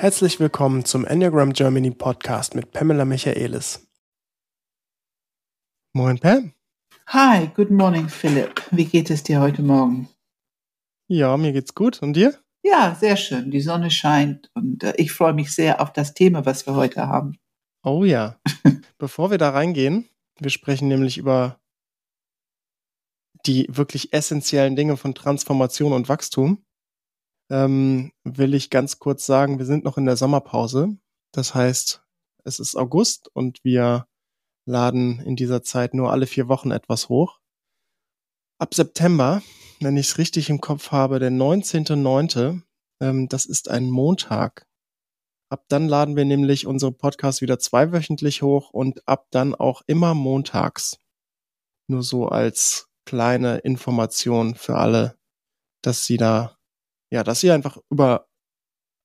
[0.00, 3.86] Herzlich willkommen zum Enneagram Germany Podcast mit Pamela Michaelis.
[5.92, 6.54] Moin Pam.
[7.08, 8.62] Hi, good morning Philipp.
[8.70, 10.08] Wie geht es dir heute Morgen?
[11.06, 12.00] Ja, mir geht's gut.
[12.00, 12.34] Und dir?
[12.62, 13.50] Ja, sehr schön.
[13.50, 17.06] Die Sonne scheint und äh, ich freue mich sehr auf das Thema, was wir heute
[17.06, 17.36] haben.
[17.84, 18.40] Oh ja.
[18.98, 20.08] Bevor wir da reingehen,
[20.38, 21.60] wir sprechen nämlich über
[23.44, 26.64] die wirklich essentiellen Dinge von Transformation und Wachstum,
[27.50, 30.96] ähm, will ich ganz kurz sagen, wir sind noch in der Sommerpause.
[31.32, 32.02] Das heißt,
[32.44, 34.06] es ist August und wir
[34.66, 37.40] laden in dieser Zeit nur alle vier Wochen etwas hoch.
[38.58, 39.42] Ab September,
[39.80, 42.62] wenn ich es richtig im Kopf habe, der 19.9.,
[43.00, 44.66] ähm, das ist ein Montag.
[45.50, 50.14] Ab dann laden wir nämlich unsere Podcasts wieder zweiwöchentlich hoch und ab dann auch immer
[50.14, 50.98] montags.
[51.88, 55.18] Nur so als kleine Information für alle,
[55.82, 56.56] dass sie da,
[57.10, 58.28] ja, dass ihr einfach über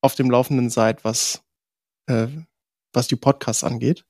[0.01, 1.43] auf dem Laufenden seid, was,
[2.07, 2.27] äh,
[2.93, 4.05] was die Podcasts angeht.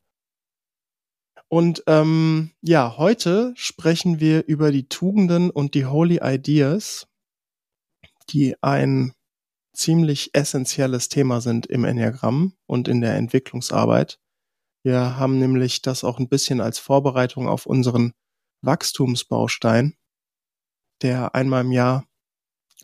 [1.47, 7.07] Und ähm, ja, heute sprechen wir über die Tugenden und die Holy Ideas,
[8.29, 9.13] die ein
[9.73, 14.19] ziemlich essentielles Thema sind im Enneagramm und in der Entwicklungsarbeit.
[14.83, 18.13] Wir haben nämlich das auch ein bisschen als Vorbereitung auf unseren
[18.61, 19.95] Wachstumsbaustein,
[21.01, 22.05] der einmal im Jahr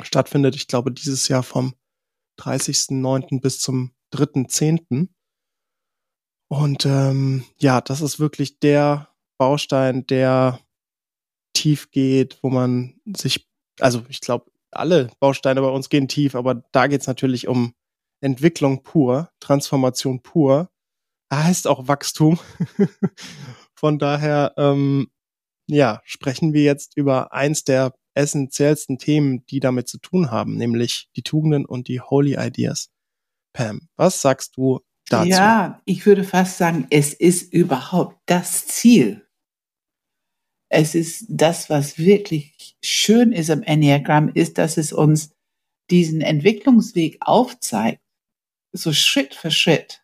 [0.06, 0.56] stattfindet.
[0.56, 1.74] Ich glaube, dieses Jahr vom
[2.40, 3.42] 30.09.
[3.42, 5.10] bis zum 3.10.
[6.50, 10.60] Und ähm, ja, das ist wirklich der Baustein, der
[11.54, 13.48] tief geht, wo man sich,
[13.80, 17.74] also ich glaube, alle Bausteine bei uns gehen tief, aber da geht es natürlich um
[18.22, 20.70] Entwicklung pur, Transformation pur.
[21.30, 22.40] Da heißt auch Wachstum.
[23.76, 25.10] Von daher ähm,
[25.68, 31.10] ja, sprechen wir jetzt über eins der essentiellsten Themen, die damit zu tun haben, nämlich
[31.16, 32.90] die Tugenden und die Holy Ideas.
[33.54, 35.30] Pam, was sagst du dazu?
[35.30, 39.28] Ja, ich würde fast sagen, es ist überhaupt das Ziel.
[40.70, 45.34] Es ist das, was wirklich schön ist am Enneagramm, ist, dass es uns
[45.90, 48.02] diesen Entwicklungsweg aufzeigt,
[48.72, 50.02] so Schritt für Schritt,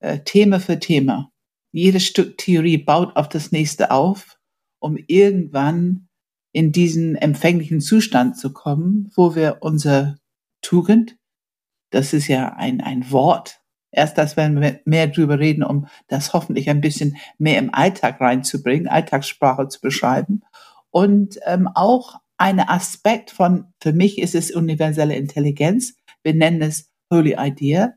[0.00, 1.30] äh, Thema für Thema.
[1.72, 4.40] Jedes Stück Theorie baut auf das nächste auf
[4.80, 6.08] um irgendwann
[6.52, 10.18] in diesen empfänglichen Zustand zu kommen, wo wir unsere
[10.62, 11.16] Tugend,
[11.90, 16.32] das ist ja ein, ein Wort, erst das werden wir mehr drüber reden, um das
[16.32, 20.42] hoffentlich ein bisschen mehr im Alltag reinzubringen, Alltagssprache zu beschreiben.
[20.90, 26.90] Und ähm, auch ein Aspekt von, für mich ist es universelle Intelligenz, wir nennen es
[27.10, 27.94] Holy Idea,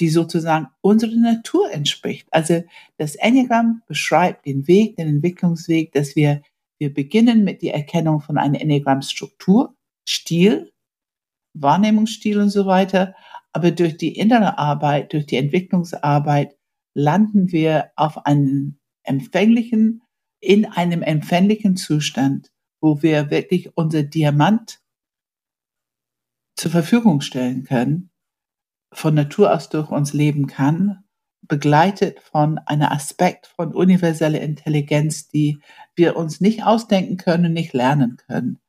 [0.00, 2.26] die sozusagen unserer Natur entspricht.
[2.30, 2.62] Also
[2.96, 6.42] das Enneagramm beschreibt den Weg, den Entwicklungsweg, dass wir,
[6.80, 9.76] wir beginnen mit der Erkennung von einer Enneagrammstruktur,
[10.08, 10.72] Stil,
[11.52, 13.14] Wahrnehmungsstil und so weiter.
[13.52, 16.56] Aber durch die innere Arbeit, durch die Entwicklungsarbeit
[16.94, 20.02] landen wir auf einen empfänglichen,
[20.40, 24.80] in einem empfänglichen Zustand, wo wir wirklich unser Diamant
[26.56, 28.10] zur Verfügung stellen können
[28.92, 31.04] von Natur aus durch uns leben kann,
[31.50, 35.58] begleitet von einem Aspekt von universeller Intelligenz, die
[35.96, 38.60] wir uns nicht ausdenken können, nicht lernen können,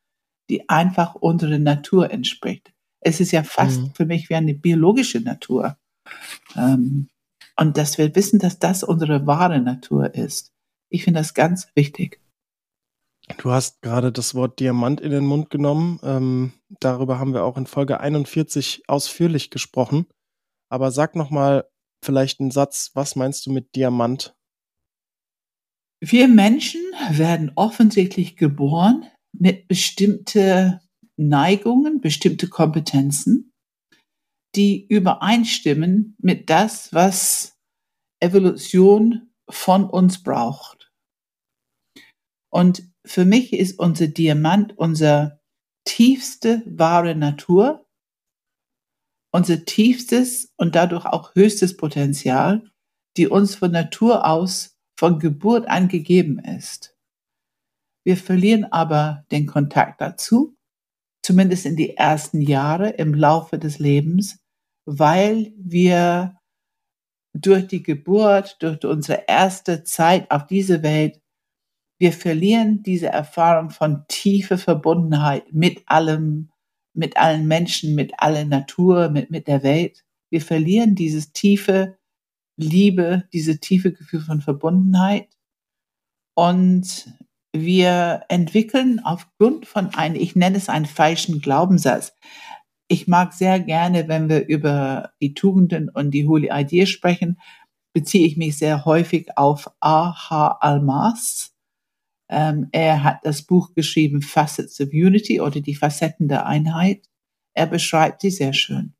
[0.49, 2.73] die einfach unserer Natur entspricht.
[2.99, 3.93] Es ist ja fast mhm.
[3.93, 5.77] für mich wie eine biologische Natur.
[6.55, 7.07] Ähm,
[7.55, 10.51] und dass wir wissen, dass das unsere wahre Natur ist.
[10.89, 12.19] Ich finde das ganz wichtig.
[13.37, 15.99] Du hast gerade das Wort Diamant in den Mund genommen.
[16.03, 20.07] Ähm, darüber haben wir auch in Folge 41 ausführlich gesprochen.
[20.69, 21.65] Aber sag noch mal
[22.03, 22.91] vielleicht einen Satz.
[22.93, 24.35] Was meinst du mit Diamant?
[26.03, 26.81] Wir Menschen
[27.11, 29.05] werden offensichtlich geboren
[29.37, 30.79] mit bestimmten
[31.15, 33.53] Neigungen, bestimmte Kompetenzen,
[34.55, 37.57] die übereinstimmen mit das, was
[38.19, 40.91] Evolution von uns braucht.
[42.51, 45.39] Und für mich ist unser Diamant unsere
[45.85, 47.87] tiefste wahre Natur,
[49.31, 52.69] unser tiefstes und dadurch auch höchstes Potenzial,
[53.17, 56.95] die uns von Natur aus von Geburt an gegeben ist.
[58.03, 60.55] Wir verlieren aber den Kontakt dazu,
[61.23, 64.39] zumindest in die ersten Jahre im Laufe des Lebens,
[64.85, 66.37] weil wir
[67.33, 71.21] durch die Geburt, durch unsere erste Zeit auf dieser Welt
[72.01, 76.50] wir verlieren diese Erfahrung von tiefer Verbundenheit mit allem,
[76.93, 80.03] mit allen Menschen, mit aller Natur, mit, mit der Welt.
[80.29, 81.97] Wir verlieren dieses tiefe
[82.57, 85.29] Liebe, diese tiefe Gefühl von Verbundenheit.
[86.35, 87.13] Und
[87.53, 92.13] wir entwickeln aufgrund von einem, ich nenne es einen falschen Glaubenssatz.
[92.87, 97.39] ich mag sehr gerne, wenn wir über die Tugenden und die Holy Idee sprechen,
[97.93, 100.57] beziehe ich mich sehr häufig auf A.H.
[100.59, 101.53] Almas.
[102.31, 107.09] Ähm, er hat das Buch geschrieben Facets of Unity oder die Facetten der Einheit.
[107.53, 108.93] Er beschreibt sie sehr schön.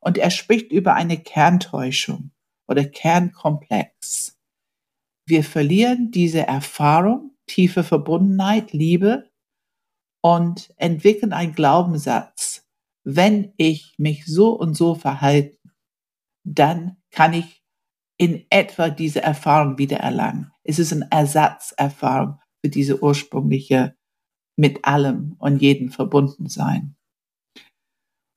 [0.00, 2.32] Und er spricht über eine Kerntäuschung
[2.66, 4.36] oder Kernkomplex.
[5.24, 9.30] Wir verlieren diese Erfahrung, tiefe Verbundenheit, Liebe
[10.20, 12.66] und entwickeln einen Glaubenssatz.
[13.04, 15.58] Wenn ich mich so und so verhalte,
[16.44, 17.61] dann kann ich
[18.22, 20.52] in etwa diese Erfahrung wieder erlangen.
[20.62, 23.96] Es ist eine Ersatzerfahrung für diese ursprüngliche
[24.56, 26.94] mit allem und jedem verbunden sein.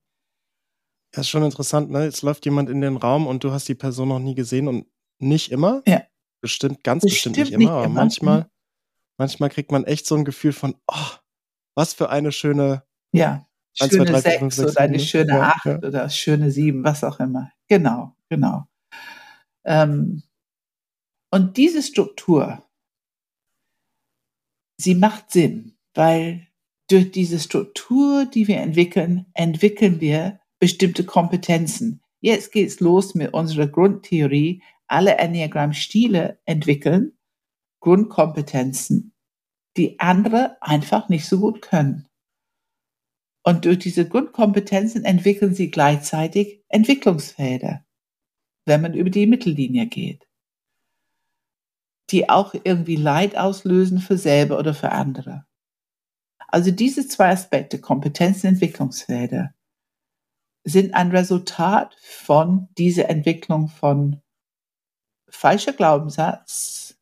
[1.12, 2.04] Das ist schon interessant, ne?
[2.04, 4.86] Jetzt läuft jemand in den Raum und du hast die Person noch nie gesehen und
[5.20, 5.82] nicht immer.
[5.88, 6.04] Ja.
[6.42, 7.96] Bestimmt, ganz bestimmt, bestimmt nicht immer, aber immer.
[7.96, 8.50] manchmal,
[9.18, 11.18] manchmal kriegt man echt so ein Gefühl von, oh,
[11.76, 12.84] was für eine schöne.
[13.12, 13.46] Ja,
[13.80, 15.78] 1, schöne 2, 3, 4, 5, 6, oder eine schöne ja, 8 ja.
[15.78, 17.52] oder schöne 7, was auch immer.
[17.68, 18.68] Genau, genau.
[19.66, 20.24] Ähm,
[21.32, 22.64] und diese Struktur,
[24.78, 26.48] sie macht Sinn, weil
[26.90, 32.02] durch diese Struktur, die wir entwickeln, entwickeln wir bestimmte Kompetenzen.
[32.22, 37.14] Jetzt geht's los mit unserer Grundtheorie, alle Enneagramm-Stile entwickeln
[37.80, 39.14] Grundkompetenzen,
[39.78, 42.08] die andere einfach nicht so gut können.
[43.44, 47.86] Und durch diese Grundkompetenzen entwickeln sie gleichzeitig Entwicklungsfelder,
[48.66, 50.28] wenn man über die Mittellinie geht,
[52.10, 55.46] die auch irgendwie Leid auslösen für selber oder für andere.
[56.48, 59.54] Also diese zwei Aspekte, Kompetenzen, Entwicklungsfelder,
[60.64, 64.22] sind ein Resultat von dieser Entwicklung von
[65.30, 66.98] falscher Glaubenssatz,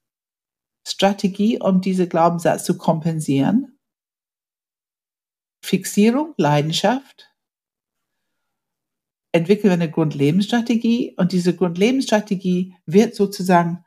[0.88, 3.78] Strategie, um diese Glaubenssatz zu kompensieren,
[5.62, 7.34] Fixierung, Leidenschaft,
[9.32, 13.86] entwickeln wir eine Grundlebensstrategie und diese Grundlebensstrategie wird sozusagen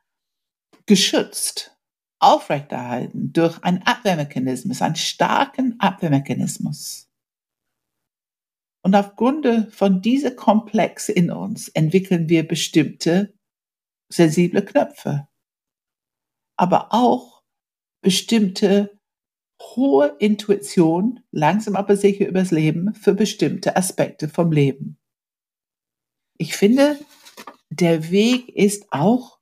[0.86, 1.76] geschützt,
[2.18, 7.09] aufrechterhalten durch einen Abwehrmechanismus, einen starken Abwehrmechanismus.
[8.82, 13.34] Und aufgrund von dieser Komplex in uns entwickeln wir bestimmte
[14.08, 15.28] sensible Knöpfe,
[16.56, 17.42] aber auch
[18.02, 18.98] bestimmte
[19.60, 24.98] hohe Intuition, langsam aber sicher übers Leben, für bestimmte Aspekte vom Leben.
[26.38, 26.98] Ich finde,
[27.68, 29.38] der Weg ist auch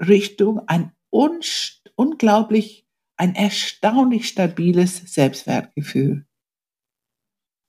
[0.00, 6.26] Richtung ein unglaublich, ein erstaunlich stabiles Selbstwertgefühl.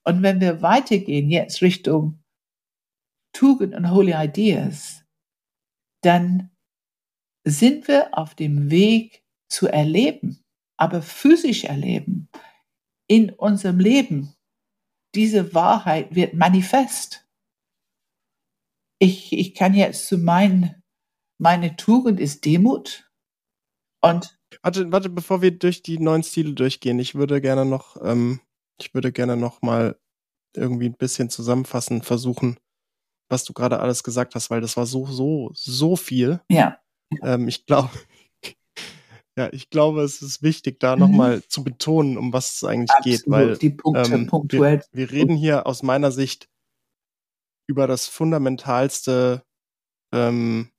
[0.08, 2.24] Und wenn wir weitergehen jetzt Richtung
[3.34, 5.04] Tugend und Holy Ideas,
[6.02, 6.50] dann
[7.46, 10.42] sind wir auf dem Weg zu erleben,
[10.78, 12.30] aber physisch erleben,
[13.06, 14.34] in unserem Leben.
[15.14, 17.28] Diese Wahrheit wird manifest.
[18.98, 20.82] Ich, ich kann jetzt zu meinen,
[21.38, 23.12] meine Tugend ist Demut
[24.00, 28.40] und Warte, warte, bevor wir durch die neuen Stile durchgehen, ich würde gerne noch, ähm,
[28.80, 29.98] ich würde gerne noch mal
[30.56, 32.58] irgendwie ein bisschen zusammenfassen, versuchen,
[33.28, 36.40] was du gerade alles gesagt hast, weil das war so, so, so viel.
[36.50, 36.78] Ja.
[37.22, 37.90] Ähm, ich glaube,
[39.38, 41.00] ja, ich glaube, es ist wichtig, da mhm.
[41.00, 44.30] nochmal zu betonen, um was es eigentlich Absolut, geht, weil die Punkte ähm.
[44.50, 46.48] Wir, wir, reden hier aus meiner Sicht
[47.68, 49.42] über das fundamentalste
[50.12, 50.70] ähm,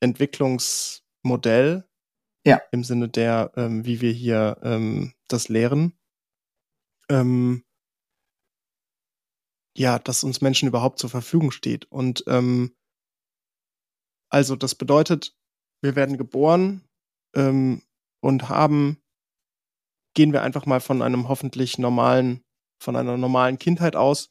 [0.00, 1.84] Entwicklungsmodell
[2.44, 2.60] ja.
[2.72, 5.92] im Sinne der, ähm, wie wir hier ähm, das lehren.
[7.10, 7.64] Ähm,
[9.76, 11.84] ja, dass uns Menschen überhaupt zur Verfügung steht.
[11.86, 12.74] Und ähm,
[14.30, 15.36] also das bedeutet,
[15.82, 16.88] wir werden geboren
[17.34, 17.82] ähm,
[18.20, 19.02] und haben,
[20.14, 22.42] gehen wir einfach mal von einem hoffentlich normalen,
[22.80, 24.30] von einer normalen Kindheit aus,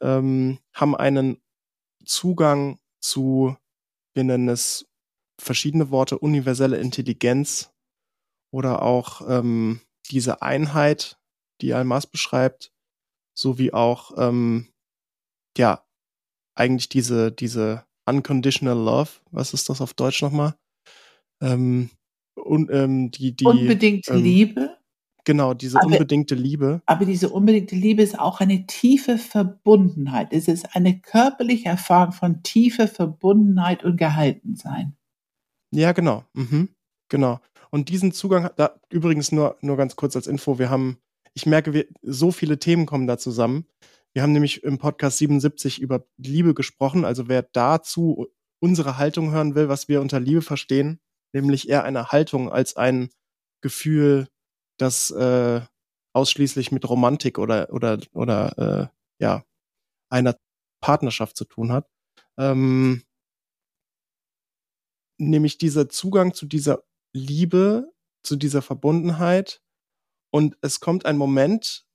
[0.00, 1.40] ähm, haben einen
[2.04, 3.56] Zugang zu,
[4.14, 4.86] wir nennen es
[5.40, 7.72] verschiedene Worte, universelle Intelligenz
[8.52, 9.80] oder auch ähm,
[10.10, 11.18] diese Einheit,
[11.60, 12.72] die Almas beschreibt,
[13.36, 14.68] sowie auch ähm,
[15.56, 15.84] ja
[16.54, 19.10] eigentlich diese diese unconditional love.
[19.30, 20.54] Was ist das auf Deutsch nochmal?
[21.40, 21.90] Ähm,
[22.34, 24.76] und ähm, die die unbedingte ähm, Liebe.
[25.24, 26.82] Genau, diese aber, unbedingte Liebe.
[26.84, 30.32] Aber diese unbedingte Liebe ist auch eine tiefe Verbundenheit.
[30.32, 34.96] Es ist eine körperliche Erfahrung von tiefer Verbundenheit und Gehaltensein.
[35.72, 36.24] Ja, genau.
[36.34, 36.68] Mhm.
[37.08, 37.40] Genau.
[37.70, 40.98] Und diesen Zugang, da, übrigens nur, nur ganz kurz als Info, wir haben,
[41.34, 43.66] ich merke, wir, so viele Themen kommen da zusammen.
[44.12, 47.04] Wir haben nämlich im Podcast 77 über Liebe gesprochen.
[47.04, 48.28] Also wer dazu
[48.60, 51.00] unsere Haltung hören will, was wir unter Liebe verstehen,
[51.32, 53.10] nämlich eher eine Haltung als ein
[53.60, 54.28] Gefühl,
[54.78, 55.60] das äh,
[56.12, 59.44] ausschließlich mit Romantik oder oder oder äh, ja
[60.10, 60.36] einer
[60.80, 61.88] Partnerschaft zu tun hat.
[62.38, 63.02] Ähm,
[65.18, 69.63] nämlich dieser Zugang zu dieser Liebe, zu dieser Verbundenheit.
[70.34, 71.86] Und es kommt ein Moment,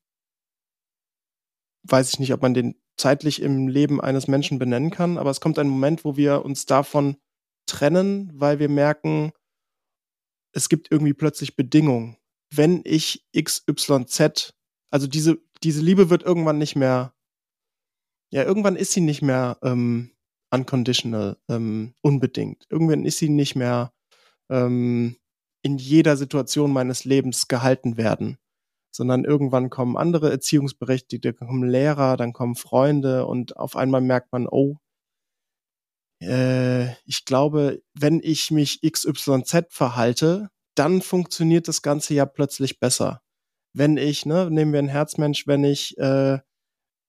[1.84, 5.42] weiß ich nicht, ob man den zeitlich im Leben eines Menschen benennen kann, aber es
[5.42, 7.18] kommt ein Moment, wo wir uns davon
[7.66, 9.34] trennen, weil wir merken,
[10.54, 12.16] es gibt irgendwie plötzlich Bedingungen.
[12.50, 14.54] Wenn ich XYZ,
[14.90, 17.14] also diese, diese Liebe wird irgendwann nicht mehr,
[18.32, 20.12] ja, irgendwann ist sie nicht mehr ähm,
[20.50, 22.66] unconditional, ähm, unbedingt.
[22.70, 23.92] Irgendwann ist sie nicht mehr
[24.50, 25.19] ähm,
[25.62, 28.38] in jeder Situation meines Lebens gehalten werden,
[28.92, 34.48] sondern irgendwann kommen andere Erziehungsberechtigte, kommen Lehrer, dann kommen Freunde und auf einmal merkt man,
[34.48, 34.78] oh,
[36.22, 43.22] äh, ich glaube, wenn ich mich XYZ verhalte, dann funktioniert das Ganze ja plötzlich besser.
[43.74, 46.40] Wenn ich, ne, nehmen wir einen Herzmensch, wenn ich äh,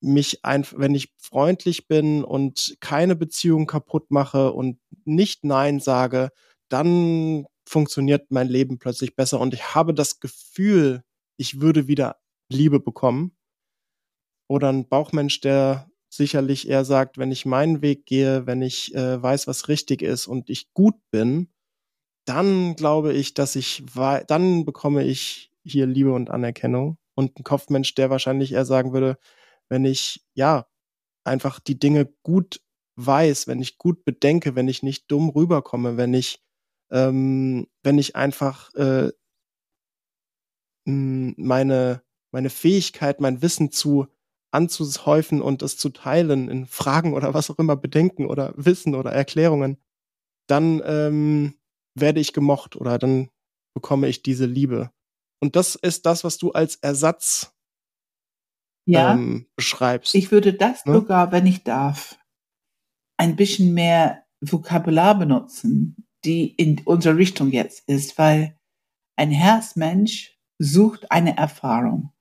[0.00, 6.30] mich einfach, wenn ich freundlich bin und keine Beziehung kaputt mache und nicht Nein sage,
[6.69, 11.02] dann funktioniert mein Leben plötzlich besser und ich habe das Gefühl,
[11.36, 12.16] ich würde wieder
[12.50, 13.36] Liebe bekommen.
[14.48, 19.22] Oder ein Bauchmensch, der sicherlich eher sagt, wenn ich meinen Weg gehe, wenn ich äh,
[19.22, 21.52] weiß, was richtig ist und ich gut bin,
[22.26, 23.84] dann glaube ich, dass ich,
[24.26, 26.98] dann bekomme ich hier Liebe und Anerkennung.
[27.14, 29.16] Und ein Kopfmensch, der wahrscheinlich eher sagen würde,
[29.68, 30.66] wenn ich, ja,
[31.24, 32.60] einfach die Dinge gut
[32.96, 36.40] weiß, wenn ich gut bedenke, wenn ich nicht dumm rüberkomme, wenn ich,
[36.90, 39.11] ähm, wenn ich einfach äh,
[40.85, 44.06] meine, meine Fähigkeit, mein Wissen zu
[44.52, 49.12] anzuhäufen und es zu teilen in Fragen oder was auch immer, Bedenken oder Wissen oder
[49.12, 49.78] Erklärungen,
[50.49, 51.54] dann ähm,
[51.94, 53.30] werde ich gemocht oder dann
[53.75, 54.90] bekomme ich diese Liebe.
[55.40, 57.54] Und das ist das, was du als Ersatz
[58.87, 60.14] ja, ähm, beschreibst.
[60.14, 60.94] Ich würde das ne?
[60.94, 62.18] sogar, wenn ich darf,
[63.16, 68.56] ein bisschen mehr Vokabular benutzen, die in unserer Richtung jetzt ist, weil
[69.16, 72.12] ein Herzmensch sucht eine Erfahrung.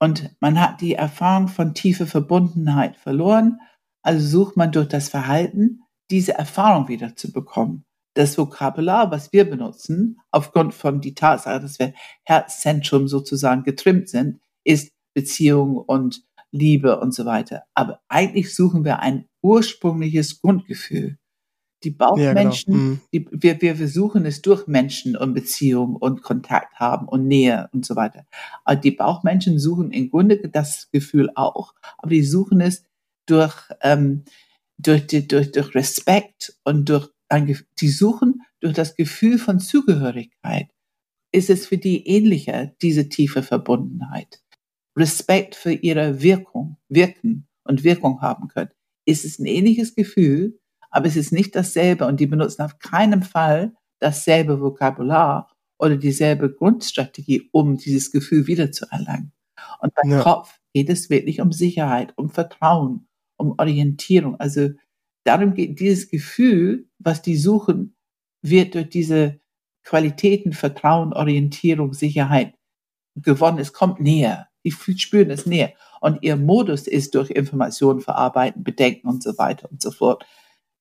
[0.00, 3.60] Und man hat die Erfahrung von tiefer Verbundenheit verloren,
[4.02, 7.84] also sucht man durch das Verhalten, diese Erfahrung wieder zu bekommen.
[8.14, 11.94] Das Vokabular, was wir benutzen, aufgrund von die Tatsache, dass wir
[12.24, 17.64] Herzzentrum sozusagen getrimmt sind, ist Beziehung und Liebe und so weiter.
[17.74, 21.18] Aber eigentlich suchen wir ein ursprüngliches Grundgefühl.
[21.84, 22.90] Die Bauchmenschen, ja, genau.
[22.90, 23.00] mhm.
[23.12, 27.86] die, wir, wir versuchen es durch Menschen und Beziehung und Kontakt haben und Nähe und
[27.86, 28.26] so weiter.
[28.64, 32.84] Aber die Bauchmenschen suchen im Grunde das Gefühl auch, aber die suchen es
[33.26, 34.24] durch, ähm,
[34.76, 40.68] durch, die, durch, durch Respekt und durch ein, die suchen durch das Gefühl von Zugehörigkeit.
[41.30, 44.42] Ist es für die ähnlicher, diese tiefe Verbundenheit?
[44.96, 48.70] Respekt für ihre Wirkung, wirken und Wirkung haben können.
[49.04, 50.58] Ist es ein ähnliches Gefühl,
[50.90, 56.52] aber es ist nicht dasselbe und die benutzen auf keinen Fall dasselbe Vokabular oder dieselbe
[56.52, 59.32] Grundstrategie, um dieses Gefühl wiederzuerlangen.
[59.80, 60.22] Und beim ja.
[60.22, 64.36] Kopf geht es wirklich um Sicherheit, um Vertrauen, um Orientierung.
[64.36, 64.70] Also
[65.24, 67.96] darum geht dieses Gefühl, was die suchen,
[68.42, 69.40] wird durch diese
[69.84, 72.54] Qualitäten, Vertrauen, Orientierung, Sicherheit
[73.16, 73.58] gewonnen.
[73.58, 74.48] Es kommt näher.
[74.64, 75.72] Die spüren es näher.
[76.00, 80.26] Und ihr Modus ist durch Informationen verarbeiten, bedenken und so weiter und so fort.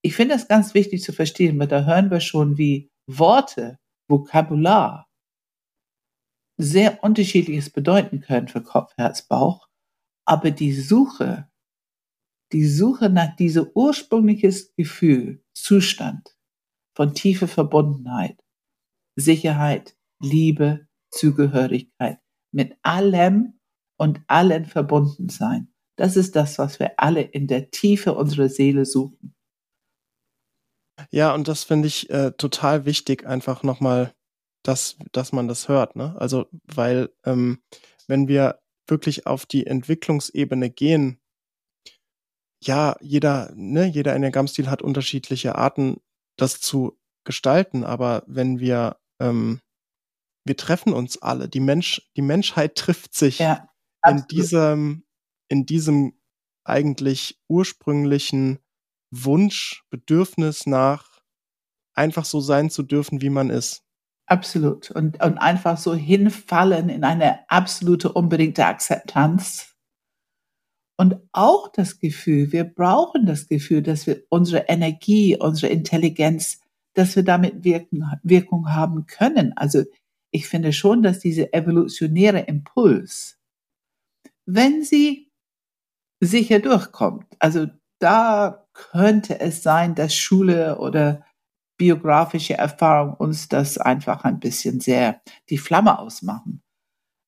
[0.03, 5.07] Ich finde das ganz wichtig zu verstehen, weil da hören wir schon, wie Worte, Vokabular
[6.59, 9.67] sehr unterschiedliches bedeuten können für Kopf, Herz, Bauch.
[10.25, 11.49] Aber die Suche,
[12.51, 16.37] die Suche nach diesem ursprüngliches Gefühl, Zustand
[16.95, 18.43] von tiefe Verbundenheit,
[19.15, 22.19] Sicherheit, Liebe, Zugehörigkeit,
[22.51, 23.59] mit allem
[23.99, 25.73] und allen verbunden sein.
[25.95, 29.36] Das ist das, was wir alle in der Tiefe unserer Seele suchen.
[31.11, 34.13] Ja, und das finde ich äh, total wichtig, einfach nochmal,
[34.63, 35.95] dass, dass man das hört.
[35.95, 36.15] Ne?
[36.19, 37.61] Also, weil ähm,
[38.07, 41.19] wenn wir wirklich auf die Entwicklungsebene gehen,
[42.63, 46.01] ja, jeder, ne, jeder Enneagramm-Stil hat unterschiedliche Arten,
[46.37, 49.61] das zu gestalten, aber wenn wir, ähm,
[50.45, 53.69] wir treffen uns alle, die Mensch, die Menschheit trifft sich ja,
[54.07, 55.05] in diesem,
[55.49, 56.19] in diesem
[56.63, 58.59] eigentlich ursprünglichen
[59.11, 61.19] Wunsch, Bedürfnis nach
[61.93, 63.83] einfach so sein zu dürfen, wie man ist.
[64.27, 64.91] Absolut.
[64.91, 69.73] Und, und einfach so hinfallen in eine absolute, unbedingte Akzeptanz.
[70.97, 76.59] Und auch das Gefühl, wir brauchen das Gefühl, dass wir unsere Energie, unsere Intelligenz,
[76.93, 79.53] dass wir damit Wirken, Wirkung haben können.
[79.55, 79.83] Also
[80.31, 83.39] ich finde schon, dass diese evolutionäre Impuls,
[84.45, 85.31] wenn sie
[86.19, 87.67] sicher durchkommt, also
[87.99, 91.25] da könnte es sein, dass Schule oder
[91.77, 96.63] biografische Erfahrung uns das einfach ein bisschen sehr die Flamme ausmachen.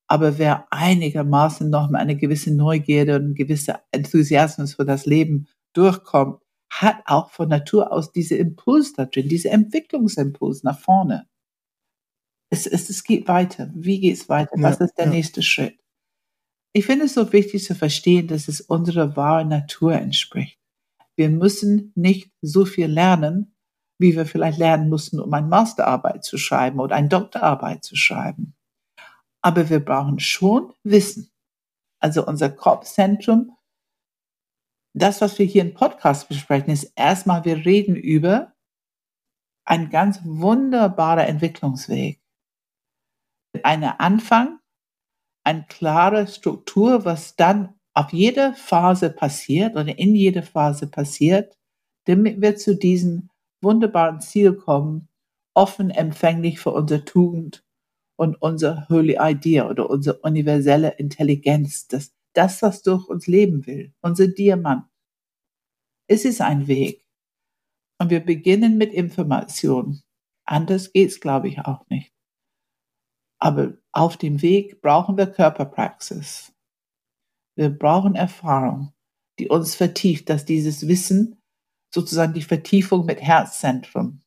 [0.08, 5.46] Aber wer einigermaßen noch mal eine gewisse Neugierde und ein gewisser Enthusiasmus für das Leben
[5.72, 11.28] durchkommt, hat auch von Natur aus diese Impuls da drin, diese Entwicklungsimpuls nach vorne.
[12.52, 13.70] Es, es, es geht weiter.
[13.74, 14.52] Wie geht es weiter?
[14.56, 15.10] Was ja, ist der ja.
[15.12, 15.78] nächste Schritt?
[16.72, 20.59] Ich finde es so wichtig zu verstehen, dass es unserer wahren Natur entspricht.
[21.20, 23.54] Wir müssen nicht so viel lernen,
[23.98, 28.56] wie wir vielleicht lernen mussten, um eine Masterarbeit zu schreiben oder eine Doktorarbeit zu schreiben.
[29.42, 31.30] Aber wir brauchen schon Wissen.
[32.00, 33.54] Also unser Kopfzentrum,
[34.94, 38.54] das, was wir hier im Podcast besprechen, ist erstmal, wir reden über
[39.66, 42.18] einen ganz wunderbarer Entwicklungsweg.
[43.62, 44.58] Eine Anfang,
[45.44, 51.58] eine klare Struktur, was dann auf jede Phase passiert oder in jede Phase passiert,
[52.06, 53.28] damit wir zu diesem
[53.60, 55.08] wunderbaren Ziel kommen,
[55.54, 57.62] offen empfänglich für unsere Tugend
[58.16, 63.92] und unsere Holy Idea oder unsere universelle Intelligenz, das, das, was durch uns leben will,
[64.00, 64.86] unser Diamant.
[66.08, 67.04] Es ist ein Weg.
[67.98, 70.00] Und wir beginnen mit Information.
[70.46, 72.14] Anders geht's, glaube ich, auch nicht.
[73.38, 76.54] Aber auf dem Weg brauchen wir Körperpraxis.
[77.60, 78.94] Wir brauchen Erfahrung,
[79.38, 81.42] die uns vertieft, dass dieses Wissen
[81.94, 84.22] sozusagen die Vertiefung mit Herzzentrum,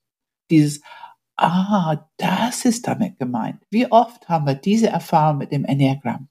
[0.52, 0.82] dieses,
[1.36, 3.60] ah, das ist damit gemeint.
[3.72, 6.30] Wie oft haben wir diese Erfahrung mit dem Enneagramm?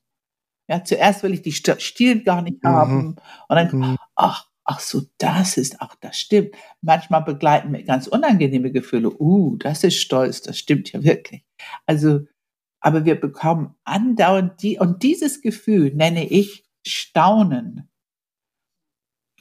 [0.68, 2.68] Ja, zuerst will ich die Stil gar nicht mhm.
[2.68, 3.16] haben
[3.48, 3.96] und dann, mhm.
[4.14, 6.54] ach, ach so, das ist, ach, das stimmt.
[6.82, 9.10] Manchmal begleiten wir ganz unangenehme Gefühle.
[9.18, 11.44] Uh, das ist stolz, das stimmt ja wirklich.
[11.84, 12.20] Also,
[12.78, 17.88] aber wir bekommen andauernd die, und dieses Gefühl nenne ich Staunen.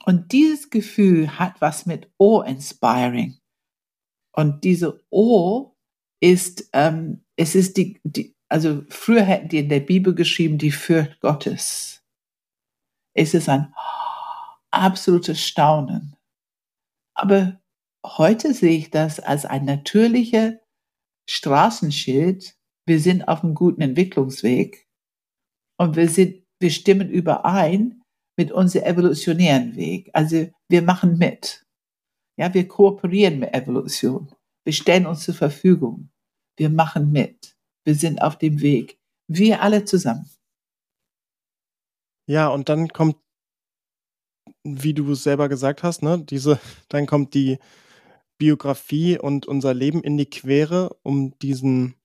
[0.05, 3.39] Und dieses Gefühl hat was mit O-inspiring.
[4.33, 5.75] Und diese O
[6.19, 10.71] ist, ähm, es ist die, die, also früher hätten die in der Bibel geschrieben, die
[10.71, 12.03] Furcht Gottes.
[13.13, 13.73] Es ist ein
[14.71, 16.15] absolutes Staunen.
[17.13, 17.61] Aber
[18.05, 20.59] heute sehe ich das als ein natürlicher
[21.29, 22.55] Straßenschild.
[22.85, 24.87] Wir sind auf einem guten Entwicklungsweg
[25.77, 28.01] und wir sind wir stimmen überein
[28.37, 30.09] mit unserem evolutionären Weg.
[30.13, 31.65] Also wir machen mit.
[32.37, 34.33] Ja, wir kooperieren mit Evolution.
[34.63, 36.09] Wir stellen uns zur Verfügung.
[36.57, 37.55] Wir machen mit.
[37.83, 38.99] Wir sind auf dem Weg.
[39.27, 40.29] Wir alle zusammen.
[42.27, 43.17] Ja, und dann kommt,
[44.63, 47.57] wie du es selber gesagt hast, ne, diese, dann kommt die
[48.37, 51.95] Biografie und unser Leben in die Quere, um diesen,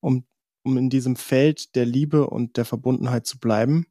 [0.00, 0.24] um
[0.64, 3.86] um in diesem Feld der Liebe und der Verbundenheit zu bleiben.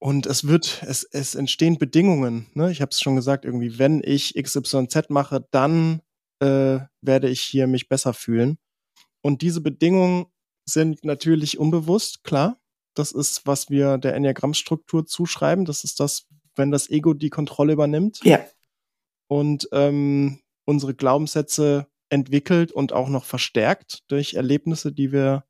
[0.00, 2.50] Und es wird, es, es entstehen Bedingungen.
[2.54, 2.72] Ne?
[2.72, 6.02] Ich habe es schon gesagt, irgendwie, wenn ich XYZ mache, dann
[6.40, 8.58] äh, werde ich hier mich besser fühlen.
[9.20, 10.26] Und diese Bedingungen
[10.64, 12.58] sind natürlich unbewusst, klar.
[12.94, 15.64] Das ist, was wir der Enneagrammstruktur zuschreiben.
[15.64, 18.20] Das ist das, wenn das Ego die Kontrolle übernimmt.
[18.24, 18.44] Ja.
[19.28, 25.44] Und ähm, unsere Glaubenssätze entwickelt und auch noch verstärkt durch Erlebnisse, die wir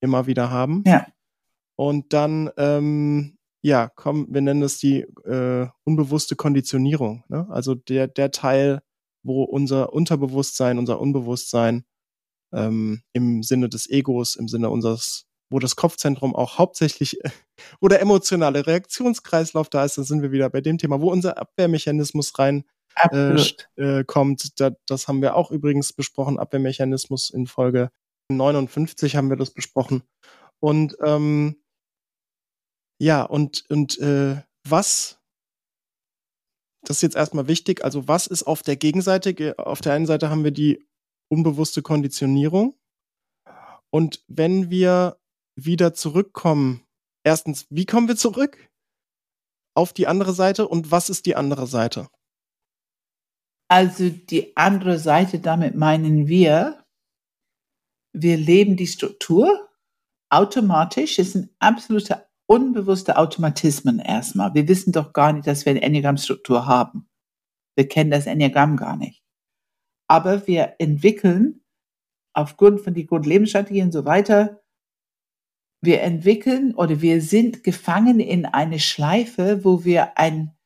[0.00, 0.84] immer wieder haben.
[0.86, 1.06] Ja.
[1.74, 7.24] Und dann, ähm, ja, komm, wir nennen das die äh, unbewusste Konditionierung.
[7.28, 7.46] Ne?
[7.50, 8.82] Also der, der Teil,
[9.24, 11.84] wo unser Unterbewusstsein, unser Unbewusstsein
[12.52, 17.18] ähm, im Sinne des Egos, im Sinne unseres, wo das Kopfzentrum auch hauptsächlich,
[17.80, 21.36] wo der emotionale Reaktionskreislauf da ist, dann sind wir wieder bei dem Thema, wo unser
[21.36, 22.64] Abwehrmechanismus rein
[22.96, 23.36] äh,
[23.76, 24.60] äh, kommt.
[24.60, 27.90] Da, das haben wir auch übrigens besprochen, Abwehrmechanismus in Folge
[28.30, 30.02] 59 haben wir das besprochen.
[30.60, 31.56] Und ähm,
[32.98, 35.20] ja, und, und äh, was,
[36.82, 39.58] das ist jetzt erstmal wichtig, also was ist auf der Gegenseite?
[39.58, 40.84] Auf der einen Seite haben wir die
[41.28, 42.74] unbewusste Konditionierung.
[43.90, 45.18] Und wenn wir
[45.56, 46.84] wieder zurückkommen,
[47.24, 48.70] erstens, wie kommen wir zurück
[49.74, 52.08] auf die andere Seite und was ist die andere Seite?
[53.68, 56.84] Also die andere Seite, damit meinen wir,
[58.12, 59.68] wir leben die Struktur
[60.30, 61.18] automatisch.
[61.18, 64.54] Es sind absolute unbewusste Automatismen erstmal.
[64.54, 67.08] Wir wissen doch gar nicht, dass wir eine Enneagramm-Struktur haben.
[67.76, 69.22] Wir kennen das Enneagramm gar nicht.
[70.08, 71.64] Aber wir entwickeln
[72.32, 74.62] aufgrund von die Grundlebensstrategie und so weiter,
[75.82, 80.56] wir entwickeln oder wir sind gefangen in eine Schleife, wo wir ein,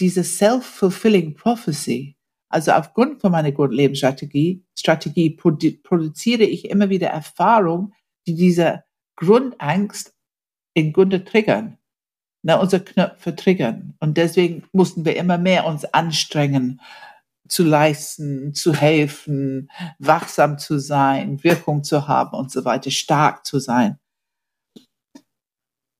[0.00, 2.17] diese self-fulfilling prophecy,
[2.48, 7.94] also aufgrund von meiner Grundlebensstrategie, Strategie produ produziere ich immer wieder Erfahrungen,
[8.26, 8.84] die diese
[9.16, 10.14] Grundangst
[10.74, 11.78] im Grunde triggern,
[12.42, 13.94] na, unsere Knöpfe triggern.
[14.00, 16.80] Und deswegen mussten wir immer mehr uns anstrengen,
[17.48, 23.58] zu leisten, zu helfen, wachsam zu sein, Wirkung zu haben und so weiter, stark zu
[23.58, 23.98] sein.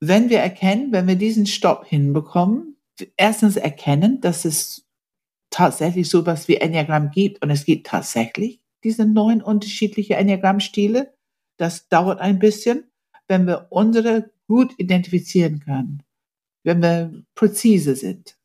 [0.00, 2.76] Wenn wir erkennen, wenn wir diesen Stopp hinbekommen,
[3.16, 4.87] erstens erkennen, dass es
[5.50, 11.14] tatsächlich sowas wie Enneagramm gibt und es gibt tatsächlich diese neun unterschiedliche Enneagramm-Stile.
[11.56, 12.90] Das dauert ein bisschen,
[13.26, 16.02] wenn wir unsere gut identifizieren können,
[16.64, 18.38] wenn wir präzise sind.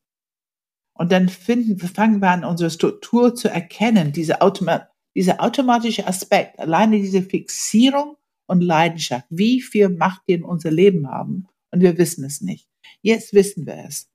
[0.95, 6.59] Und dann finden, fangen wir an, unsere Struktur zu erkennen, diese Automa dieser automatische Aspekt,
[6.59, 11.47] alleine diese Fixierung und Leidenschaft, wie viel Macht die in unser Leben haben.
[11.71, 12.67] Und wir wissen es nicht.
[13.01, 14.09] Jetzt wissen wir es.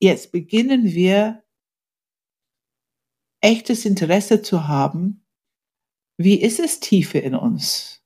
[0.00, 1.41] Jetzt beginnen wir
[3.42, 5.26] echtes Interesse zu haben.
[6.16, 8.02] Wie ist es Tiefe in uns?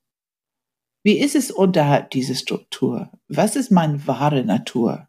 [1.03, 3.11] Wie ist es unterhalb dieser Struktur?
[3.29, 5.07] Was ist meine wahre Natur?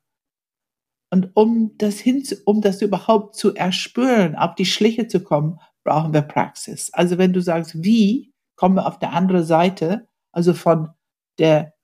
[1.11, 6.13] Und um das hin, um das überhaupt zu erspüren, auf die Schliche zu kommen, brauchen
[6.13, 6.93] wir Praxis.
[6.93, 10.91] Also wenn du sagst, wie, kommen wir auf der anderen Seite, also von
[11.39, 11.75] der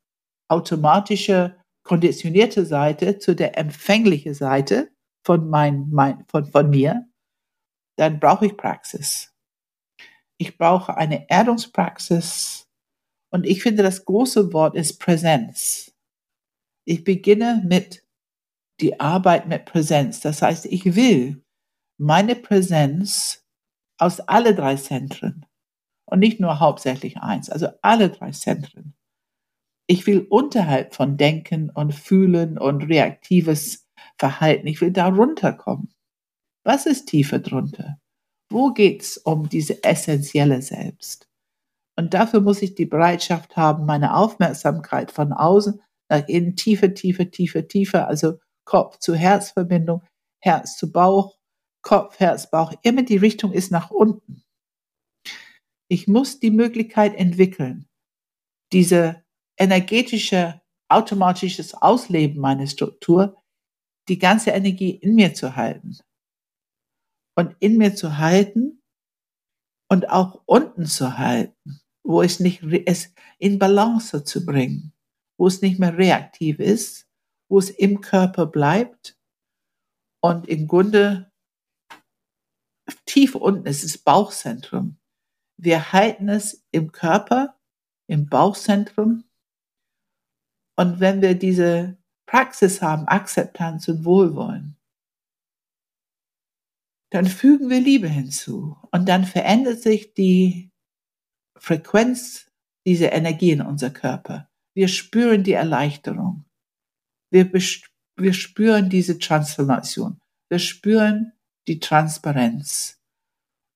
[0.49, 4.91] automatische, konditionierte Seite zu der empfängliche Seite
[5.25, 7.07] von mein, mein, von, von mir,
[7.97, 9.35] dann brauche ich Praxis.
[10.39, 12.69] Ich brauche eine Erdungspraxis.
[13.31, 15.93] Und ich finde, das große Wort ist Präsenz.
[16.85, 18.05] Ich beginne mit
[18.81, 20.21] die Arbeit mit Präsenz.
[20.21, 21.43] Das heißt, ich will
[21.99, 23.45] meine Präsenz
[23.99, 25.47] aus alle drei Zentren
[26.07, 28.95] und nicht nur hauptsächlich eins, also alle drei Zentren.
[29.87, 35.94] Ich will unterhalb von Denken und Fühlen und reaktives Verhalten, ich will da runterkommen.
[36.65, 37.99] Was ist tiefer drunter?
[38.51, 41.29] Wo geht's um diese essentielle Selbst?
[41.97, 47.31] Und dafür muss ich die Bereitschaft haben, meine Aufmerksamkeit von außen nach innen tiefer, tiefer,
[47.31, 50.03] tiefer, tiefer, also Kopf zu Herzverbindung,
[50.41, 51.39] Herz zu Bauch,
[51.83, 52.73] Kopf, Herz, Bauch.
[52.83, 54.43] Immer die Richtung ist nach unten.
[55.89, 57.87] Ich muss die Möglichkeit entwickeln,
[58.73, 59.23] diese
[59.59, 63.43] energetische, automatisches Ausleben meiner Struktur,
[64.09, 65.99] die ganze Energie in mir zu halten.
[67.37, 68.83] Und in mir zu halten
[69.89, 74.93] und auch unten zu halten, wo es nicht, es in Balance zu bringen,
[75.37, 77.09] wo es nicht mehr reaktiv ist,
[77.49, 79.19] wo es im Körper bleibt
[80.23, 81.31] und im Grunde
[83.07, 84.99] tief unten ist das Bauchzentrum.
[85.57, 87.59] Wir halten es im Körper,
[88.09, 89.25] im Bauchzentrum.
[90.77, 94.74] Und wenn wir diese Praxis haben, Akzeptanz und Wohlwollen,
[97.15, 98.77] dann fügen wir Liebe hinzu.
[98.91, 100.73] Und dann verändert sich die
[101.57, 102.51] Frequenz
[102.85, 104.51] dieser Energie in unser Körper.
[104.75, 106.45] Wir spüren die Erleichterung.
[107.31, 110.21] Wir, wir spüren diese Transformation.
[110.49, 111.33] Wir spüren
[111.69, 113.01] die Transparenz.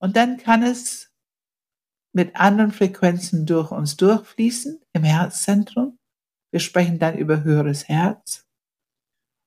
[0.01, 1.13] Und dann kann es
[2.13, 5.97] mit anderen Frequenzen durch uns durchfließen im Herzzentrum.
[6.51, 8.49] Wir sprechen dann über höheres Herz.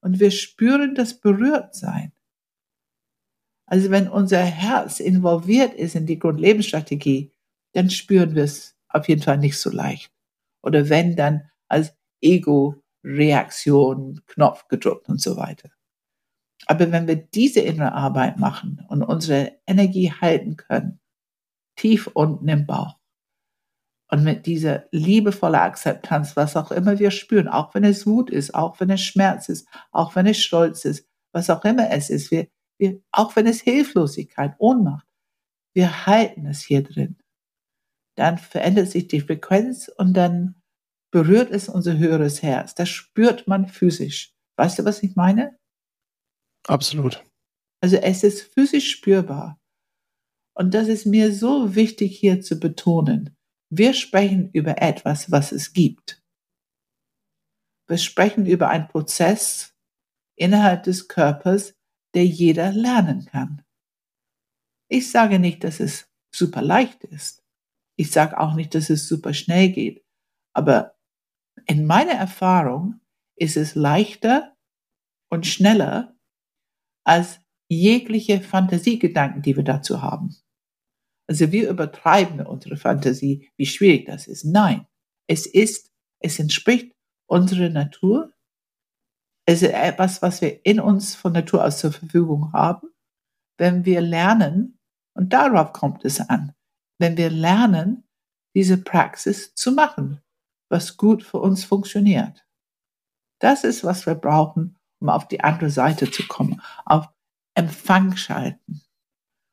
[0.01, 2.13] Und wir spüren das Berührtsein.
[3.71, 7.31] Also wenn unser Herz involviert ist in die Grundlebensstrategie,
[7.71, 10.11] dann spüren wir es auf jeden Fall nicht so leicht.
[10.61, 15.69] Oder wenn dann als Ego-Reaktion, Knopf gedrückt und so weiter.
[16.65, 20.99] Aber wenn wir diese innere Arbeit machen und unsere Energie halten können,
[21.77, 22.97] tief unten im Bauch,
[24.09, 28.53] und mit dieser liebevollen Akzeptanz, was auch immer wir spüren, auch wenn es Wut ist,
[28.53, 32.31] auch wenn es Schmerz ist, auch wenn es Stolz ist, was auch immer es ist,
[32.31, 32.49] wir,
[32.81, 35.07] wir, auch wenn es Hilflosigkeit, Ohnmacht,
[35.73, 37.17] wir halten es hier drin.
[38.17, 40.61] Dann verändert sich die Frequenz und dann
[41.11, 42.75] berührt es unser höheres Herz.
[42.75, 44.33] Das spürt man physisch.
[44.57, 45.57] Weißt du, was ich meine?
[46.67, 47.23] Absolut.
[47.81, 49.59] Also es ist physisch spürbar.
[50.53, 53.35] Und das ist mir so wichtig hier zu betonen.
[53.69, 56.21] Wir sprechen über etwas, was es gibt.
[57.87, 59.73] Wir sprechen über einen Prozess
[60.35, 61.73] innerhalb des Körpers,
[62.13, 63.63] der jeder lernen kann.
[64.89, 67.43] Ich sage nicht, dass es super leicht ist.
[67.97, 70.03] Ich sage auch nicht, dass es super schnell geht.
[70.53, 70.95] Aber
[71.65, 72.99] in meiner Erfahrung
[73.35, 74.55] ist es leichter
[75.29, 76.15] und schneller
[77.05, 80.35] als jegliche Fantasiegedanken, die wir dazu haben.
[81.27, 84.43] Also wir übertreiben unsere Fantasie, wie schwierig das ist.
[84.43, 84.85] Nein,
[85.27, 86.93] es ist, es entspricht
[87.27, 88.33] unserer Natur.
[89.45, 92.89] Es ist etwas, was wir in uns von Natur aus zur Verfügung haben.
[93.57, 94.79] Wenn wir lernen,
[95.13, 96.53] und darauf kommt es an,
[96.99, 98.03] wenn wir lernen,
[98.55, 100.21] diese Praxis zu machen,
[100.69, 102.45] was gut für uns funktioniert.
[103.39, 107.09] Das ist, was wir brauchen, um auf die andere Seite zu kommen, auf
[107.55, 108.81] Empfang schalten.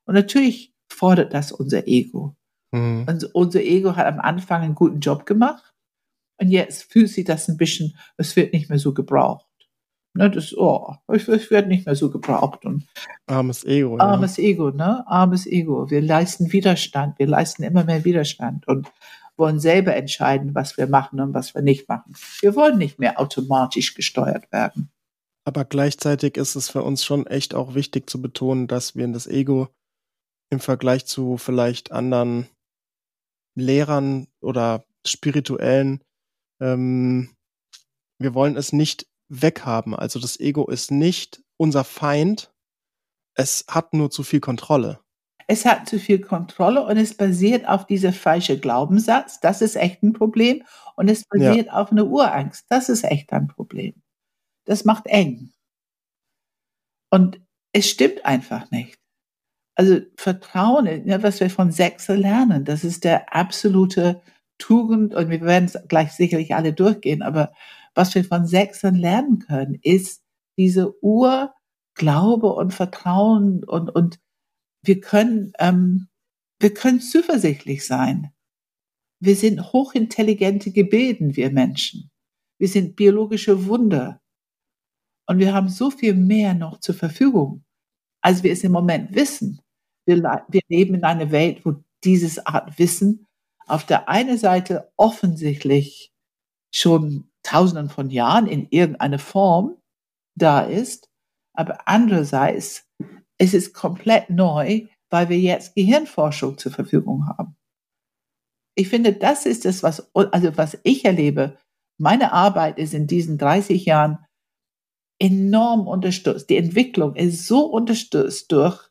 [0.07, 2.37] Und natürlich fordert das unser Ego.
[2.73, 3.07] Mhm.
[3.09, 5.75] Und unser Ego hat am Anfang einen guten Job gemacht
[6.41, 9.48] und jetzt fühlt sich das ein bisschen, es wird nicht mehr so gebraucht.
[10.15, 12.65] Ne, das, oh, ich, ich werde nicht mehr so gebraucht.
[12.65, 12.87] Und
[13.27, 13.99] armes Ego.
[13.99, 14.45] Armes ja.
[14.45, 15.05] Ego, ne?
[15.07, 15.91] Armes Ego.
[15.91, 18.91] Wir leisten Widerstand, wir leisten immer mehr Widerstand und
[19.37, 22.15] wollen selber entscheiden, was wir machen und was wir nicht machen.
[22.41, 24.91] Wir wollen nicht mehr automatisch gesteuert werden.
[25.45, 29.13] Aber gleichzeitig ist es für uns schon echt auch wichtig zu betonen, dass wir in
[29.13, 29.69] das Ego
[30.51, 32.49] im Vergleich zu vielleicht anderen
[33.55, 36.03] Lehrern oder spirituellen,
[36.61, 37.31] ähm,
[38.19, 39.95] wir wollen es nicht weghaben.
[39.95, 42.53] Also das Ego ist nicht unser Feind,
[43.35, 45.01] es hat nur zu viel Kontrolle.
[45.47, 49.41] Es hat zu viel Kontrolle und es basiert auf dieser falschen Glaubenssatz.
[49.41, 50.65] Das ist echt ein Problem.
[50.97, 51.73] Und es basiert ja.
[51.73, 52.67] auf einer Urangst.
[52.69, 53.95] Das ist echt ein Problem.
[54.67, 55.53] Das macht eng.
[57.11, 57.41] Und
[57.73, 58.99] es stimmt einfach nicht.
[59.75, 60.87] Also Vertrauen,
[61.23, 64.21] was wir von Sechse lernen, das ist der absolute
[64.59, 67.53] Tugend und wir werden es gleich sicherlich alle durchgehen, aber
[67.99, 70.23] was wir von Sechsen lernen können, ist
[70.57, 74.21] diese Urglaube und Vertrauen und, und
[74.85, 76.07] wir können, ähm,
[76.61, 78.31] wir können zuversichtlich sein.
[79.21, 82.13] Wir sind hochintelligente Gebilden, wir Menschen.
[82.61, 84.23] Wir sind biologische Wunder.
[85.27, 87.65] Und wir haben so viel mehr noch zur Verfügung,
[88.21, 89.61] als wir es im Moment wissen.
[90.07, 93.27] Wir, wir leben in einer Welt, wo dieses Art Wissen
[93.67, 96.13] auf der einen Seite offensichtlich
[96.73, 99.77] schon tausenden von Jahren in irgendeiner Form
[100.37, 101.09] da ist,
[101.55, 102.87] aber andererseits
[103.39, 107.57] es ist komplett neu, weil wir jetzt Gehirnforschung zur Verfügung haben.
[108.77, 111.57] Ich finde, das ist es, was, also was ich erlebe.
[111.99, 114.25] Meine Arbeit ist in diesen 30 Jahren
[115.21, 116.51] enorm unterstützt.
[116.51, 118.89] Die Entwicklung ist so unterstützt durch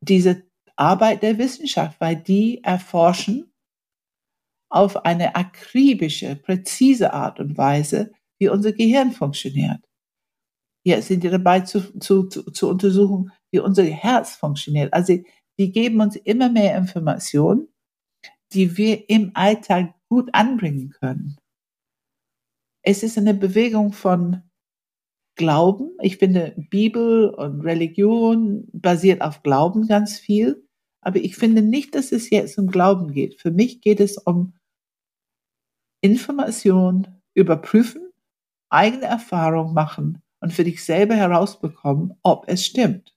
[0.00, 0.44] diese
[0.76, 3.51] Arbeit der Wissenschaft, weil die erforschen
[4.72, 9.80] auf eine akribische, präzise Art und Weise, wie unser Gehirn funktioniert.
[10.84, 14.92] Jetzt sind die dabei zu, zu, zu, zu untersuchen, wie unser Herz funktioniert.
[14.92, 15.18] Also
[15.58, 17.68] die geben uns immer mehr Informationen,
[18.52, 21.36] die wir im Alltag gut anbringen können.
[22.82, 24.42] Es ist eine Bewegung von
[25.36, 25.90] Glauben.
[26.00, 30.66] Ich finde, Bibel und Religion basiert auf Glauben ganz viel.
[31.00, 33.40] Aber ich finde nicht, dass es jetzt um Glauben geht.
[33.40, 34.54] Für mich geht es um
[36.02, 38.10] Information, überprüfen,
[38.70, 43.14] eigene Erfahrung machen und für dich selber herausbekommen, ob es stimmt.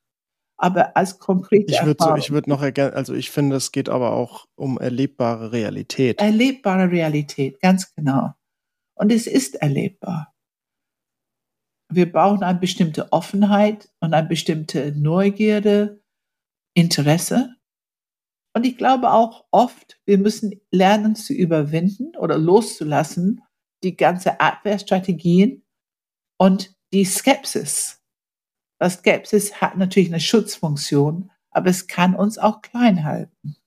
[0.57, 2.21] Aber als konkrete ich würd Erfahrung.
[2.21, 6.21] So, ich würde noch ergänzen, also ich finde, es geht aber auch um erlebbare Realität.
[6.21, 8.33] Erlebbare Realität, ganz genau.
[8.97, 10.35] Und es ist erlebbar
[11.89, 16.01] wir brauchen eine bestimmte Offenheit und eine bestimmte Neugierde
[16.73, 17.54] Interesse.
[18.55, 23.41] Und ich glaube auch oft, wir müssen lernen zu überwinden oder loszulassen,
[23.83, 25.65] die ganze Abwehrstrategien
[26.37, 28.01] und die Skepsis.
[28.79, 33.57] Weil Skepsis hat natürlich eine Schutzfunktion, aber es kann uns auch klein halten.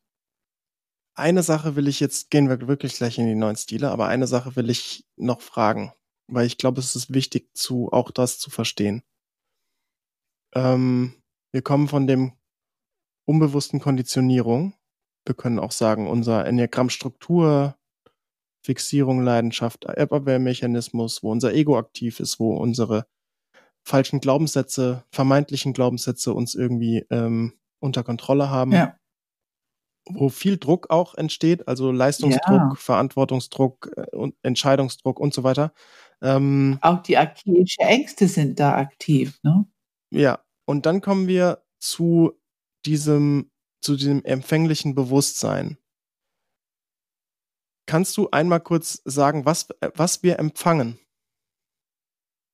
[1.15, 4.27] Eine Sache will ich jetzt, gehen wir wirklich gleich in die neuen Stile, aber eine
[4.27, 5.93] Sache will ich noch fragen,
[6.29, 9.03] weil ich glaube, es ist wichtig, zu, auch das zu verstehen.
[10.55, 11.13] Ähm,
[11.53, 12.33] wir kommen von dem
[13.27, 14.78] unbewussten Konditionierung.
[15.29, 17.77] Wir können auch sagen, unser Enneagramm-Struktur,
[18.65, 23.07] Fixierung, Leidenschaft, Abwehrmechanismus, wo unser Ego aktiv ist, wo unsere
[23.85, 28.73] falschen Glaubenssätze, vermeintlichen Glaubenssätze uns irgendwie ähm, unter Kontrolle haben.
[28.73, 28.97] Ja.
[30.11, 32.73] Wo viel Druck auch entsteht, also Leistungsdruck, ja.
[32.77, 35.75] Verantwortungsdruck, äh, Entscheidungsdruck und so weiter.
[36.23, 39.67] Ähm, auch die archaische Ängste sind da aktiv, ne?
[40.11, 42.33] Ja, und dann kommen wir zu
[42.87, 45.79] diesem, zu diesem empfänglichen Bewusstsein.
[47.87, 50.99] Kannst du einmal kurz sagen, was, was wir empfangen?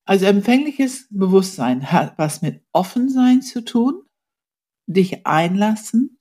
[0.07, 4.07] Also empfängliches Bewusstsein hat was mit Offensein zu tun,
[4.87, 6.21] dich einlassen,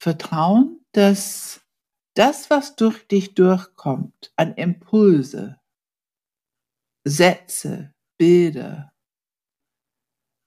[0.00, 1.66] Vertrauen, dass
[2.14, 5.60] das, was durch dich durchkommt, an Impulse,
[7.04, 8.92] Sätze, Bilder,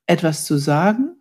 [0.07, 1.18] etwas zu sagen,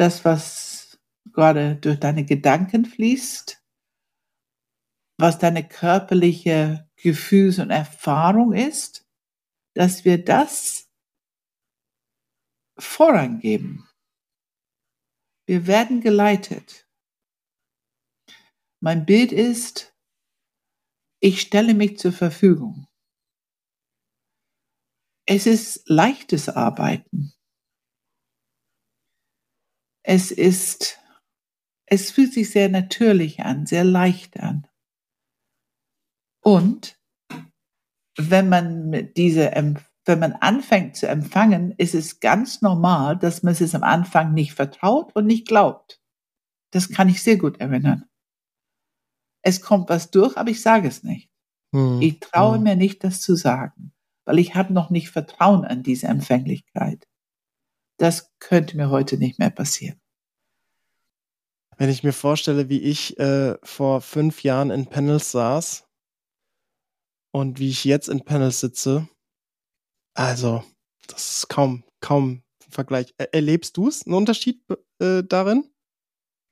[0.00, 0.98] das, was
[1.32, 3.62] gerade durch deine Gedanken fließt,
[5.18, 9.06] was deine körperliche Gefühls- und Erfahrung ist,
[9.74, 10.88] dass wir das
[12.78, 13.88] vorangeben.
[15.46, 16.88] Wir werden geleitet.
[18.80, 19.96] Mein Bild ist,
[21.20, 22.86] ich stelle mich zur Verfügung.
[25.26, 27.32] Es ist leichtes Arbeiten.
[30.10, 30.98] Es ist,
[31.84, 34.66] es fühlt sich sehr natürlich an, sehr leicht an.
[36.42, 36.98] Und
[38.16, 39.50] wenn man diese,
[40.06, 44.54] wenn man anfängt zu empfangen, ist es ganz normal, dass man es am Anfang nicht
[44.54, 46.00] vertraut und nicht glaubt.
[46.72, 48.06] Das kann ich sehr gut erinnern.
[49.42, 51.30] Es kommt was durch, aber ich sage es nicht.
[51.74, 52.00] Hm.
[52.00, 52.62] Ich traue hm.
[52.62, 53.92] mir nicht, das zu sagen,
[54.24, 57.06] weil ich habe noch nicht Vertrauen an diese Empfänglichkeit.
[57.98, 60.00] Das könnte mir heute nicht mehr passieren.
[61.76, 65.86] Wenn ich mir vorstelle, wie ich äh, vor fünf Jahren in Panels saß
[67.32, 69.08] und wie ich jetzt in Panels sitze,
[70.14, 70.64] also,
[71.06, 73.14] das ist kaum, kaum Vergleich.
[73.16, 74.62] Er erlebst du es, einen Unterschied
[74.98, 75.70] äh, darin?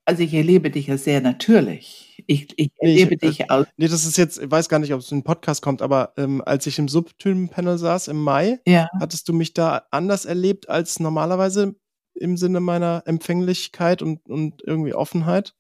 [0.06, 2.22] Also ich erlebe dich ja sehr natürlich.
[2.28, 3.66] Ich, ich erlebe nee, ich, dich aus.
[3.76, 6.12] Nee, das ist jetzt, ich weiß gar nicht, ob es in den Podcast kommt, aber
[6.16, 8.88] ähm, als ich im Subtypen-Panel saß im Mai, ja.
[9.00, 11.74] hattest du mich da anders erlebt als normalerweise
[12.14, 15.54] im Sinne meiner Empfänglichkeit und, und irgendwie Offenheit?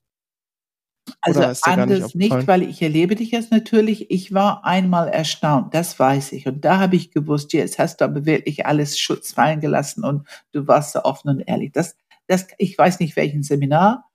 [1.20, 4.10] Also anders nicht, nicht, weil ich erlebe dich jetzt natürlich.
[4.10, 6.46] Ich war einmal erstaunt, das weiß ich.
[6.46, 10.26] Und da habe ich gewusst, jetzt hast du aber wirklich alles Schutz fallen gelassen und
[10.52, 11.72] du warst so offen und ehrlich.
[11.72, 14.05] Das, das, ich weiß nicht welchen Seminar,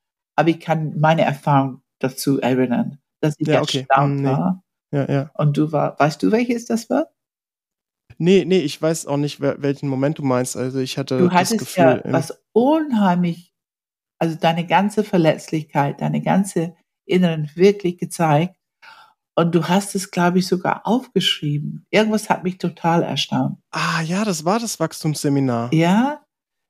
[0.41, 3.85] aber ich kann meine Erfahrung dazu erinnern, dass ich ja, okay.
[3.87, 4.29] erstaunt hm, nee.
[4.29, 4.63] war.
[4.91, 5.31] Ja, ja.
[5.35, 7.07] Und du war, weißt du, welches das war?
[8.17, 10.57] Nee, nee, ich weiß auch nicht, welchen Moment du meinst.
[10.57, 13.53] Also ich hatte du das Gefühl, ja was unheimlich,
[14.19, 16.75] also deine ganze Verletzlichkeit, deine ganze
[17.05, 18.57] Inneren wirklich gezeigt.
[19.35, 21.85] Und du hast es, glaube ich, sogar aufgeschrieben.
[21.89, 23.57] Irgendwas hat mich total erstaunt.
[23.71, 25.73] Ah, ja, das war das Wachstumsseminar.
[25.73, 26.20] Ja?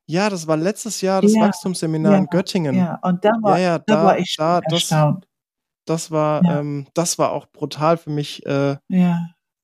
[0.06, 2.74] Ja, das war letztes Jahr das ja, Wachstumsseminar ja, in Göttingen.
[2.74, 5.26] Ja, und da war, ja, da, da war ich da, erstaunt.
[5.86, 8.76] Das, das war, ähm, das war auch brutal für mich, äh,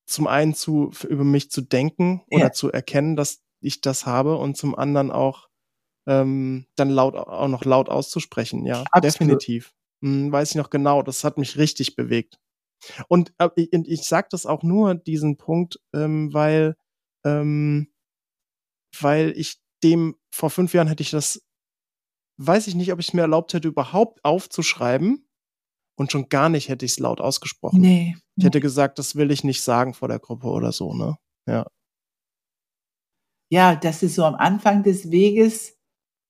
[0.07, 4.57] zum einen zu, über mich zu denken oder zu erkennen, dass ich das habe und
[4.57, 5.49] zum anderen auch
[6.07, 8.65] ähm, dann laut auch noch laut auszusprechen.
[8.65, 9.05] Ja, Absolut.
[9.05, 9.75] definitiv.
[10.03, 12.39] Hm, weiß ich noch genau, das hat mich richtig bewegt.
[13.09, 16.77] Und äh, ich, ich sage das auch nur, diesen Punkt, ähm, weil,
[17.25, 17.93] ähm,
[18.99, 21.43] weil ich dem, vor fünf Jahren hätte ich das,
[22.37, 25.25] weiß ich nicht, ob ich es mir erlaubt hätte, überhaupt aufzuschreiben.
[25.97, 27.81] Und schon gar nicht hätte ich es laut ausgesprochen.
[27.81, 28.17] Nee.
[28.37, 31.17] Ich hätte gesagt, das will ich nicht sagen vor der Gruppe oder so, ne?
[31.47, 31.67] Ja.
[33.51, 35.77] Ja, das ist so am Anfang des Weges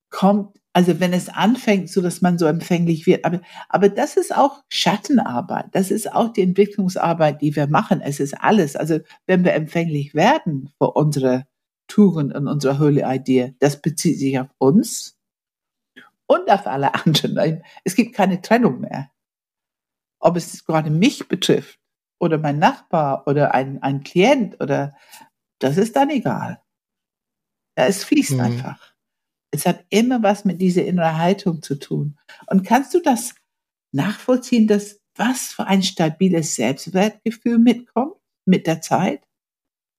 [0.08, 4.32] kommt also wenn es anfängt, so dass man so empfänglich wird, aber, aber das ist
[4.36, 5.66] auch Schattenarbeit.
[5.72, 8.00] Das ist auch die Entwicklungsarbeit, die wir machen.
[8.00, 8.76] Es ist alles.
[8.76, 11.46] Also wenn wir empfänglich werden für unsere
[11.88, 15.18] Touren und unsere Holy Idee, das bezieht sich auf uns
[16.26, 17.64] und auf alle anderen.
[17.84, 19.10] Es gibt keine Trennung mehr.
[20.20, 21.80] Ob es gerade mich betrifft
[22.20, 24.96] oder mein Nachbar oder ein, ein Klient oder
[25.58, 26.62] das ist dann egal.
[27.76, 28.40] Ja, es fließt mhm.
[28.40, 28.94] einfach.
[29.50, 32.18] Es hat immer was mit dieser inneren Haltung zu tun.
[32.46, 33.34] Und kannst du das
[33.92, 39.27] nachvollziehen, dass was für ein stabiles Selbstwertgefühl mitkommt mit der Zeit?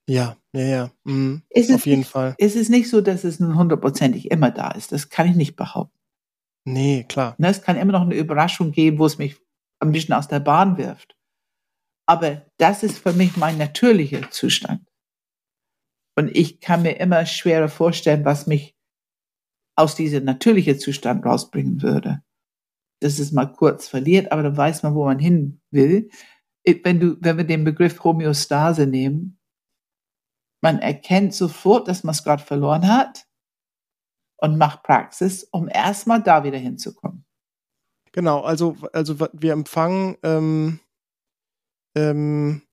[0.09, 0.91] Ja, ja, ja.
[1.03, 1.43] Mhm.
[1.55, 2.35] Auf jeden nicht, Fall.
[2.39, 4.91] Es ist nicht so, dass es nun hundertprozentig immer da ist.
[4.91, 5.97] Das kann ich nicht behaupten.
[6.65, 7.35] Nee, klar.
[7.37, 9.37] Ne, es kann immer noch eine Überraschung geben, wo es mich
[9.79, 11.15] ein bisschen aus der Bahn wirft.
[12.07, 14.81] Aber das ist für mich mein natürlicher Zustand.
[16.17, 18.75] Und ich kann mir immer schwerer vorstellen, was mich
[19.75, 22.23] aus diesem natürlichen Zustand rausbringen würde.
[22.99, 26.09] Dass es mal kurz verliert, aber dann weiß man, wo man hin will.
[26.65, 29.38] Wenn, du, wenn wir den Begriff Homöostase nehmen,
[30.61, 33.25] man erkennt sofort, dass man es gerade verloren hat
[34.37, 37.25] und macht Praxis, um erstmal da wieder hinzukommen.
[38.11, 40.79] Genau, also, also wir empfangen ähm,
[41.95, 42.63] ähm,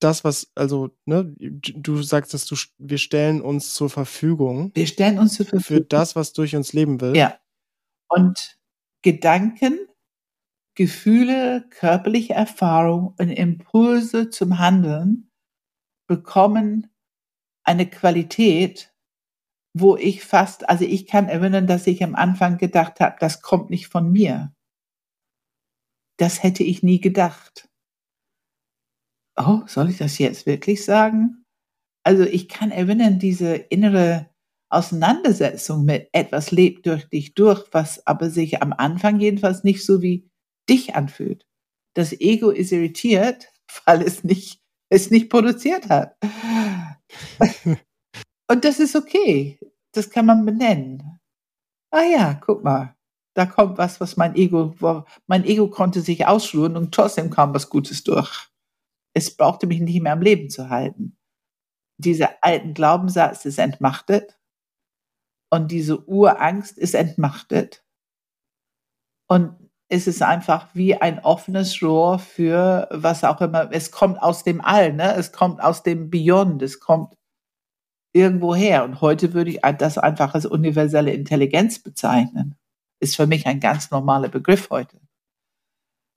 [0.00, 4.70] das, was, also, ne, du sagst, dass du, wir stellen uns zur Verfügung.
[4.74, 5.64] Wir stellen uns zur Verfügung.
[5.64, 7.16] Für das, was durch uns leben will.
[7.16, 7.38] Ja.
[8.08, 8.58] Und
[9.02, 9.78] Gedanken,
[10.74, 15.30] Gefühle, körperliche Erfahrung und Impulse zum Handeln
[16.06, 16.90] bekommen
[17.64, 18.94] eine Qualität,
[19.76, 23.70] wo ich fast, also ich kann erinnern, dass ich am Anfang gedacht habe, das kommt
[23.70, 24.54] nicht von mir.
[26.18, 27.68] Das hätte ich nie gedacht.
[29.36, 31.44] Oh, soll ich das jetzt wirklich sagen?
[32.04, 34.30] Also ich kann erinnern, diese innere
[34.68, 40.02] Auseinandersetzung mit etwas lebt durch dich durch, was aber sich am Anfang jedenfalls nicht so
[40.02, 40.28] wie
[40.68, 41.46] dich anfühlt.
[41.94, 43.48] Das Ego ist irritiert,
[43.86, 44.60] weil es nicht,
[44.94, 46.16] es nicht produziert hat.
[48.50, 49.58] Und das ist okay.
[49.92, 51.20] Das kann man benennen.
[51.90, 52.96] Ah ja, guck mal.
[53.36, 54.74] Da kommt was, was mein Ego,
[55.26, 58.48] mein Ego konnte sich ausruhen und trotzdem kam was Gutes durch.
[59.12, 61.16] Es brauchte mich nicht mehr am Leben zu halten.
[61.98, 64.38] Dieser alten Glaubenssatz ist entmachtet
[65.50, 67.84] und diese Urangst ist entmachtet.
[69.28, 69.63] Und
[69.94, 73.70] es ist einfach wie ein offenes Rohr für was auch immer.
[73.72, 75.14] Es kommt aus dem All, ne?
[75.14, 77.16] Es kommt aus dem Beyond, es kommt
[78.12, 78.84] irgendwo her.
[78.84, 82.56] Und heute würde ich das einfach als universelle Intelligenz bezeichnen.
[82.98, 85.00] Ist für mich ein ganz normaler Begriff heute.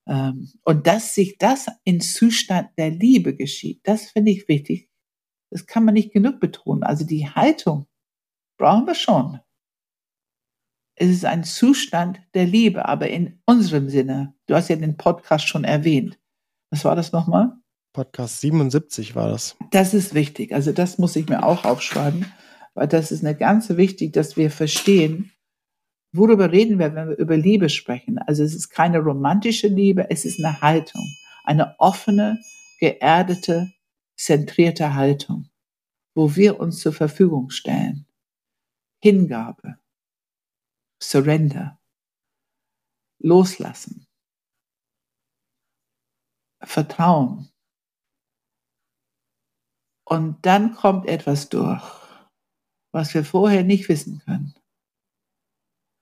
[0.07, 4.89] Ähm, und dass sich das in Zustand der Liebe geschieht, das finde ich wichtig.
[5.51, 6.81] Das kann man nicht genug betonen.
[6.81, 7.85] Also die Haltung
[8.57, 9.39] brauchen wir schon.
[10.99, 14.33] Es ist ein Zustand der Liebe, aber in unserem Sinne.
[14.47, 16.17] Du hast ja den Podcast schon erwähnt.
[16.71, 17.53] Was war das nochmal?
[17.93, 19.55] Podcast 77 war das.
[19.69, 20.55] Das ist wichtig.
[20.55, 22.25] Also das muss ich mir auch aufschreiben,
[22.73, 25.31] weil das ist eine ganz wichtig, dass wir verstehen,
[26.13, 28.17] worüber reden wir, wenn wir über Liebe sprechen.
[28.17, 31.05] Also es ist keine romantische Liebe, es ist eine Haltung,
[31.43, 32.39] eine offene,
[32.79, 33.71] geerdete,
[34.15, 35.49] zentrierte Haltung,
[36.15, 38.07] wo wir uns zur Verfügung stellen.
[38.99, 39.77] Hingabe,
[41.01, 41.79] Surrender,
[43.19, 44.05] Loslassen,
[46.63, 47.49] Vertrauen,
[50.09, 51.83] und dann kommt etwas durch,
[52.93, 54.55] was wir vorher nicht wissen können.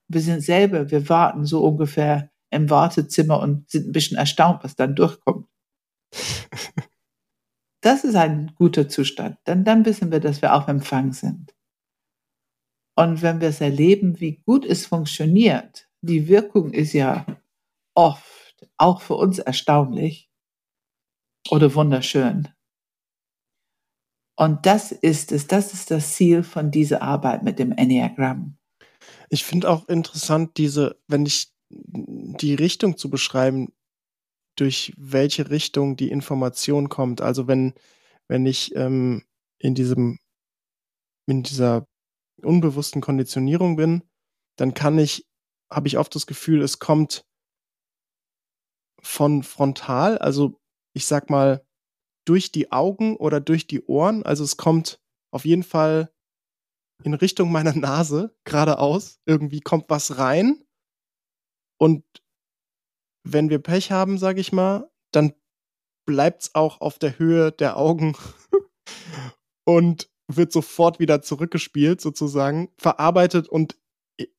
[0.08, 4.76] Wir sind selber, wir warten so ungefähr im Wartezimmer und sind ein bisschen erstaunt, was
[4.76, 5.48] dann durchkommt.
[7.82, 9.38] Das ist ein guter Zustand.
[9.44, 11.54] Dann, dann wissen wir, dass wir auf Empfang sind.
[12.98, 17.26] Und wenn wir es erleben, wie gut es funktioniert, die Wirkung ist ja
[17.94, 20.30] oft auch für uns erstaunlich
[21.50, 22.48] oder wunderschön.
[24.38, 28.56] Und das ist es, das ist das Ziel von dieser Arbeit mit dem Enneagramm.
[29.30, 33.72] Ich finde auch interessant, diese, wenn ich die Richtung zu beschreiben,
[34.56, 37.20] durch welche Richtung die Information kommt.
[37.20, 37.74] Also wenn,
[38.28, 39.24] wenn ich ähm,
[39.58, 40.18] in diesem,
[41.26, 41.86] in dieser
[42.42, 44.02] unbewussten Konditionierung bin,
[44.56, 45.26] dann kann ich,
[45.70, 47.26] habe ich oft das Gefühl, es kommt
[49.02, 50.60] von frontal, also
[50.94, 51.64] ich sag mal,
[52.26, 54.24] durch die Augen oder durch die Ohren.
[54.24, 56.12] Also es kommt auf jeden Fall
[57.04, 59.20] in Richtung meiner Nase geradeaus.
[59.26, 60.64] Irgendwie kommt was rein.
[61.78, 62.04] Und
[63.24, 65.34] wenn wir Pech haben, sage ich mal, dann
[66.06, 68.16] bleibt es auch auf der Höhe der Augen
[69.64, 73.76] und wird sofort wieder zurückgespielt, sozusagen, verarbeitet und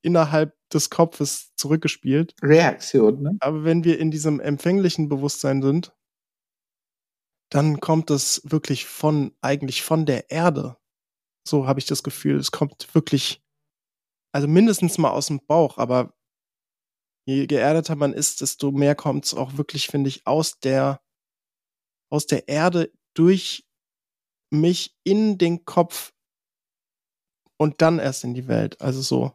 [0.02, 2.36] innerhalb des Kopfes zurückgespielt.
[2.42, 3.38] Reaktion, ne?
[3.40, 5.94] Aber wenn wir in diesem empfänglichen Bewusstsein sind,
[7.50, 10.78] dann kommt es wirklich von, eigentlich von der Erde.
[11.48, 12.38] So habe ich das Gefühl.
[12.38, 13.42] Es kommt wirklich,
[14.34, 16.14] also mindestens mal aus dem Bauch, aber
[17.26, 21.02] je geerdeter man ist, desto mehr kommt es auch wirklich, finde ich, aus der,
[22.10, 23.67] aus der Erde durch
[24.50, 26.14] mich in den Kopf
[27.58, 28.82] und dann erst in die Welt.
[28.82, 29.34] Also so.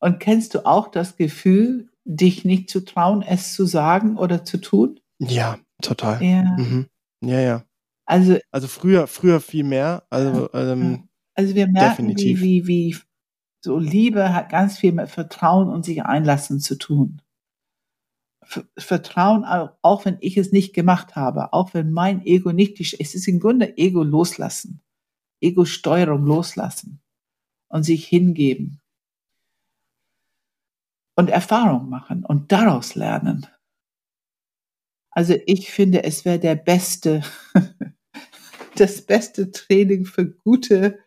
[0.00, 4.58] Und kennst du auch das Gefühl, dich nicht zu trauen, es zu sagen oder zu
[4.58, 5.00] tun?
[5.18, 6.22] Ja, total.
[6.22, 6.42] Ja.
[6.58, 6.86] Mhm.
[7.22, 7.64] Ja, ja.
[8.06, 10.04] Also, Also früher, früher viel mehr.
[10.10, 12.96] Also, ähm, also wir merken, wie, wie, wie
[13.64, 17.22] so Liebe hat ganz viel mit Vertrauen und sich einlassen zu tun.
[18.44, 23.14] Ver- Vertrauen, auch, wenn ich es nicht gemacht habe, auch wenn mein Ego nicht, es
[23.14, 24.82] ist im Grunde Ego loslassen,
[25.40, 27.00] Ego-Steuerung loslassen
[27.68, 28.80] und sich hingeben
[31.16, 33.46] und Erfahrung machen und daraus lernen.
[35.10, 37.22] Also ich finde, es wäre der beste,
[38.76, 40.98] das beste Training für gute,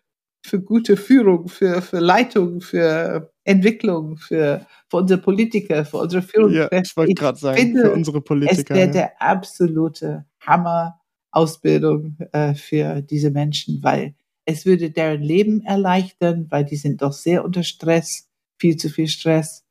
[0.46, 6.28] für gute Führung, für, für Leitung, für Entwicklung, für, für unsere Politiker, für unsere ja,
[6.28, 6.82] Führungskräfte.
[6.84, 8.76] ich wollte gerade sagen, finde, für unsere es Politiker.
[8.76, 8.94] wäre ja.
[8.94, 11.00] der absolute Hammer
[11.32, 14.16] Ausbildung äh, für diese Menschen, weil
[14.46, 18.30] es würde deren Leben erleichtern, weil die sind doch sehr unter Stress,
[18.60, 19.66] viel zu viel Stress.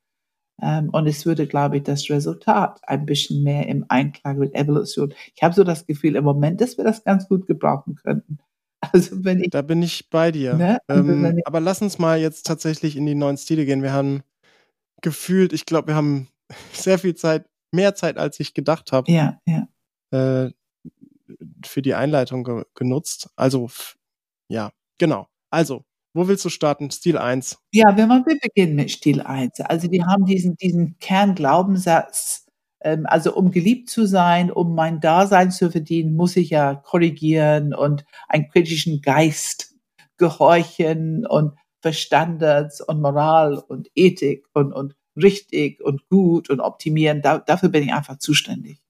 [0.62, 5.12] Ähm, und es würde, glaube ich, das Resultat ein bisschen mehr im Einklang mit Evolution.
[5.34, 8.38] Ich habe so das Gefühl im Moment, dass wir das ganz gut gebrauchen könnten.
[8.92, 10.54] Also wenn ich, Da bin ich bei dir.
[10.54, 13.82] ne, Ähm, ich aber lass uns mal jetzt tatsächlich in die neuen Stile gehen.
[13.82, 14.22] Wir haben
[15.02, 16.28] gefühlt, ich glaube, wir haben
[16.72, 19.68] sehr viel Zeit, mehr Zeit, als ich gedacht habe, ja, ja.
[20.10, 20.52] äh,
[21.64, 23.30] für die Einleitung ge genutzt.
[23.36, 23.68] Also,
[24.48, 25.28] ja, genau.
[25.50, 25.84] Also,
[26.16, 26.90] wo willst du starten?
[26.90, 27.58] Stil 1.
[27.72, 29.60] Ja, wenn man wir beginnen mit Stil 1.
[29.60, 32.46] Also wir haben diesen, diesen Kernglaubenssatz,
[32.80, 37.74] ähm, also um geliebt zu sein, um mein Dasein zu verdienen, muss ich ja korrigieren
[37.74, 39.74] und einen kritischen Geist
[40.16, 47.22] gehorchen und Verstandes und Moral und Ethik und, und richtig und gut und optimieren.
[47.22, 48.80] Da, dafür bin ich einfach zuständig.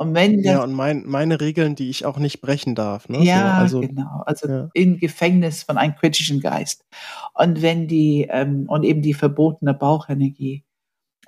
[0.00, 3.08] Und wenn das Ja, und mein, meine Regeln, die ich auch nicht brechen darf.
[3.08, 3.24] Ne?
[3.24, 4.22] Ja, so, also, genau.
[4.26, 4.70] Also ja.
[4.74, 6.86] im Gefängnis von einem kritischen Geist.
[7.34, 10.64] Und wenn die, ähm, und eben die verbotene Bauchenergie.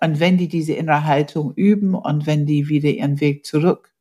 [0.00, 3.92] Und wenn die diese innere Haltung üben und wenn die wieder ihren Weg zurück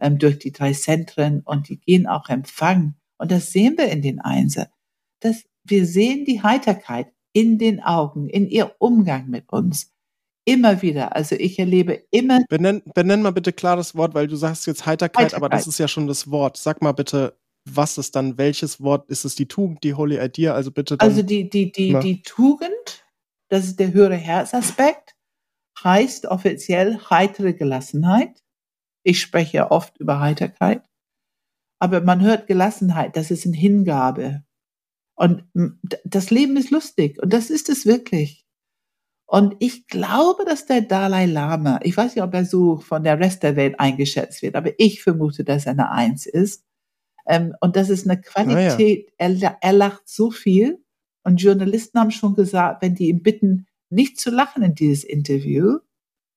[0.00, 2.96] ähm, durch die drei Zentren und die gehen auch empfangen.
[3.18, 4.68] Und das sehen wir in den Einser.
[5.20, 9.92] Das, wir sehen die Heiterkeit in den Augen, in ihr Umgang mit uns.
[10.44, 11.14] Immer wieder.
[11.16, 14.86] Also ich erlebe immer Benenn, benenn mal bitte klar das Wort, weil du sagst jetzt
[14.86, 15.66] Heiterkeit, aber das Heiterkeit.
[15.72, 16.56] ist ja schon das Wort.
[16.56, 19.10] Sag mal bitte, was ist dann welches Wort?
[19.10, 20.54] Ist es die Tugend, die Holy Idea?
[20.54, 21.08] Also bitte dann.
[21.08, 23.04] Also die, die, die, die Tugend,
[23.48, 25.16] das ist der höhere Herzaspekt,
[25.82, 28.42] heißt offiziell heitere Gelassenheit.
[29.02, 30.82] Ich spreche ja oft über Heiterkeit.
[31.78, 34.45] Aber man hört Gelassenheit, das ist eine Hingabe.
[35.16, 35.44] Und
[36.04, 38.44] das Leben ist lustig und das ist es wirklich.
[39.28, 43.18] Und ich glaube, dass der Dalai Lama, ich weiß nicht, ob er so von der
[43.18, 46.64] Rest der Welt eingeschätzt wird, aber ich vermute, dass er eine Eins ist.
[47.26, 50.78] Ähm, und das ist eine Qualität, er, la- er lacht so viel.
[51.24, 55.78] Und Journalisten haben schon gesagt, wenn die ihn bitten, nicht zu lachen in dieses Interview,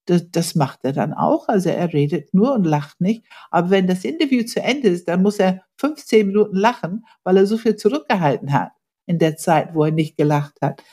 [0.09, 1.47] das, das macht er dann auch.
[1.47, 3.23] Also er redet nur und lacht nicht.
[3.51, 7.45] Aber wenn das Interview zu Ende ist, dann muss er 15 Minuten lachen, weil er
[7.45, 8.71] so viel zurückgehalten hat
[9.05, 10.83] in der Zeit, wo er nicht gelacht hat.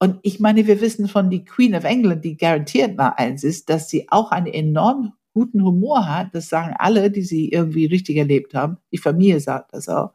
[0.00, 3.68] Und ich meine, wir wissen von die Queen of England, die garantiert mal eins ist,
[3.68, 6.34] dass sie auch einen enorm guten Humor hat.
[6.34, 8.78] Das sagen alle, die sie irgendwie richtig erlebt haben.
[8.92, 10.12] Die Familie sagt das auch.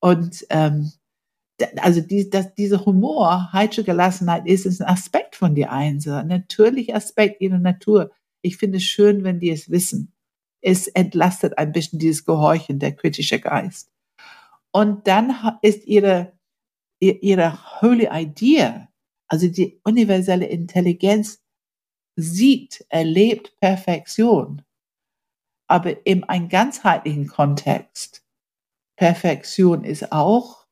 [0.00, 0.92] Und ähm,
[1.76, 6.28] also die, das, diese Humor, heitere Gelassenheit ist, ist ein Aspekt von die Einser, ein
[6.28, 8.10] natürlicher Aspekt ihrer Natur.
[8.42, 10.12] Ich finde es schön, wenn die es wissen.
[10.60, 13.90] Es entlastet ein bisschen dieses Gehorchen, der kritische Geist.
[14.72, 16.32] Und dann ist ihre,
[17.00, 18.88] ihr- ihre Holy Idea,
[19.28, 21.40] also die universelle Intelligenz,
[22.16, 24.62] sieht, erlebt Perfektion,
[25.68, 28.24] aber in einem ganzheitlichen Kontext.
[28.96, 30.63] Perfektion ist auch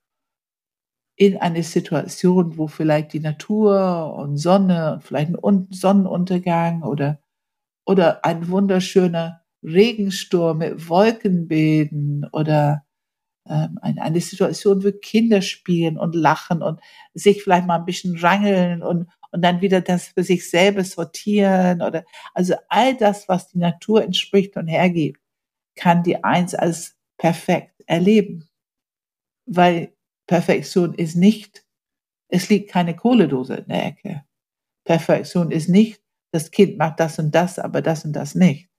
[1.17, 7.21] in eine Situation, wo vielleicht die Natur und Sonne und vielleicht ein Un- Sonnenuntergang oder,
[7.87, 12.85] oder ein wunderschöner Regensturm mit Wolkenbilden oder
[13.49, 16.81] ähm, eine, eine Situation, wo Kinder spielen und lachen und
[17.15, 21.83] sich vielleicht mal ein bisschen rangeln und, und dann wieder das für sich selber sortieren
[21.83, 22.05] oder
[22.35, 25.21] also all das, was die Natur entspricht und hergibt,
[25.77, 28.49] kann die Eins als perfekt erleben.
[29.47, 29.93] Weil
[30.33, 31.63] Perfektion ist nicht,
[32.31, 34.25] es liegt keine Kohledose in der Ecke.
[34.87, 36.01] Perfektion ist nicht,
[36.33, 38.71] das Kind macht das und das, aber das und das nicht.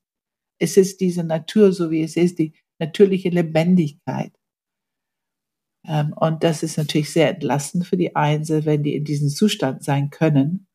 [0.60, 4.34] Es ist diese Natur, so wie es ist, die natürliche Lebendigkeit.
[5.86, 9.84] Ähm, und das ist natürlich sehr entlastend für die Einzel, wenn die in diesem Zustand
[9.84, 10.66] sein können.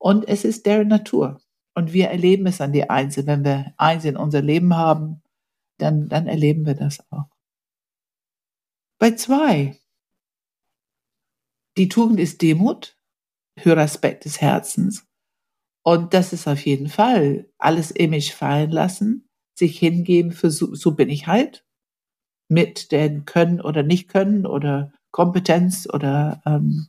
[0.00, 1.42] Und es ist deren Natur.
[1.74, 3.26] Und wir erleben es an die Einzel.
[3.26, 5.22] Wenn wir eins in unser Leben haben,
[5.76, 7.28] dann, dann erleben wir das auch.
[8.98, 9.77] Bei zwei,
[11.78, 12.96] die Tugend ist Demut,
[13.56, 15.06] höherer des Herzens.
[15.84, 20.94] Und das ist auf jeden Fall alles Image fallen lassen, sich hingeben für so, so
[20.94, 21.64] bin ich halt,
[22.48, 26.88] mit den Können oder nicht Können oder Kompetenz oder ähm,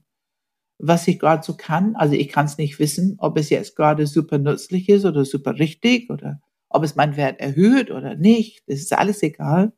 [0.80, 1.96] was ich gerade so kann.
[1.96, 5.60] Also ich kann es nicht wissen, ob es jetzt gerade super nützlich ist oder super
[5.60, 8.64] richtig oder ob es meinen Wert erhöht oder nicht.
[8.68, 9.74] Das ist alles egal.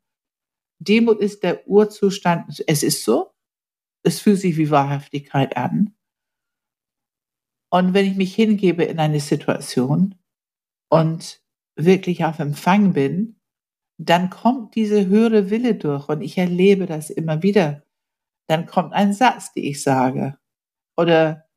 [0.80, 2.64] Demut ist der Urzustand.
[2.68, 3.32] Es ist so.
[4.04, 5.95] Es fühlt sich wie Wahrhaftigkeit an.
[7.72, 10.16] Und wenn ich mich hingebe in eine Situation
[10.89, 11.41] und
[11.78, 13.39] wirklich auf Empfang bin,
[13.97, 17.84] dann kommt diese höhere Wille durch und ich erlebe das immer wieder.
[18.49, 20.38] Dann kommt ein Satz, den ich sage.
[20.97, 21.47] Oder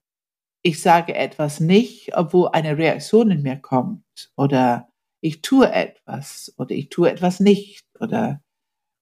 [0.62, 4.04] ich sage etwas nicht, obwohl eine Reaktion in mir kommt.
[4.36, 4.88] Oder
[5.20, 7.84] ich tue etwas oder ich tue etwas nicht.
[7.98, 8.42] Oder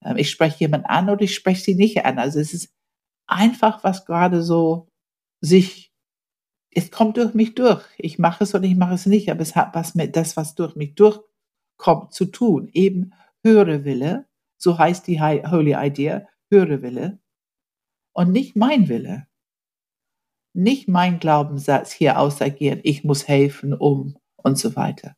[0.04, 2.18] äh, ich spreche jemand an oder ich spreche sie nicht an.
[2.18, 2.74] Also es ist
[3.32, 4.88] einfach, was gerade so
[5.40, 5.92] sich,
[6.70, 7.84] es kommt durch mich durch.
[7.98, 10.54] Ich mache es oder ich mache es nicht, aber es hat was mit das, was
[10.54, 12.68] durch mich durchkommt, zu tun.
[12.72, 13.12] Eben
[13.44, 14.26] höhere Wille,
[14.56, 17.18] so heißt die Holy Idea, höhere Wille
[18.12, 19.26] und nicht mein Wille.
[20.54, 25.16] Nicht mein Glaubenssatz hier ausagieren, ich muss helfen, um und so weiter.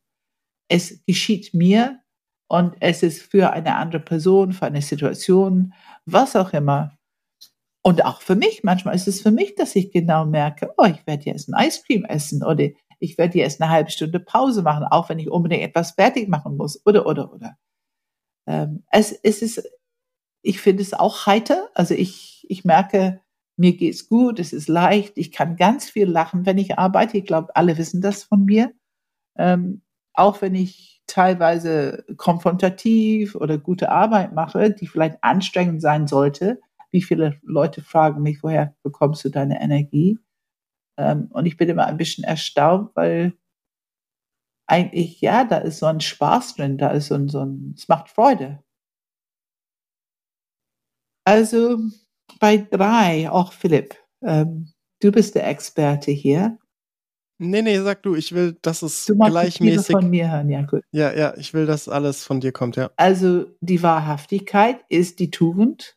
[0.69, 2.01] Es geschieht mir
[2.49, 5.75] und es ist für eine andere Person, für eine Situation,
[6.07, 6.97] was auch immer.
[7.87, 11.07] Und auch für mich, manchmal ist es für mich, dass ich genau merke, oh, ich
[11.07, 15.11] werde jetzt ein Eiscreme essen oder ich werde jetzt eine halbe Stunde Pause machen, auch
[15.11, 17.59] wenn ich unbedingt etwas fertig machen muss oder, oder, oder.
[18.47, 19.71] Ähm, es, es ist,
[20.43, 21.69] ich finde es auch heiter.
[21.75, 23.21] Also ich, ich merke,
[23.59, 27.19] mir geht's gut, es ist leicht, ich kann ganz viel lachen, wenn ich arbeite.
[27.19, 28.73] Ich glaube, alle wissen das von mir.
[29.37, 29.83] Ähm,
[30.15, 36.61] auch wenn ich teilweise konfrontativ oder gute Arbeit mache, die vielleicht anstrengend sein sollte.
[36.95, 40.17] Wie viele Leute fragen mich, woher bekommst du deine Energie?
[40.97, 43.33] Ähm, und ich bin immer ein bisschen erstaunt, weil
[44.69, 47.89] eigentlich, ja, da ist so ein Spaß drin, da ist so ein, so ein es
[47.89, 48.63] macht Freude.
[51.27, 51.81] Also
[52.39, 54.73] bei drei, auch Philipp, ähm,
[55.03, 56.61] du bist der Experte hier.
[57.41, 59.97] Nee, nee, sag du, ich will, dass es Du gleichmäßig.
[59.97, 60.83] von mir hören, ja gut.
[60.93, 62.93] Ja, ja, ich will, dass alles von dir kommt, ja.
[62.97, 65.97] Also die Wahrhaftigkeit ist die Tugend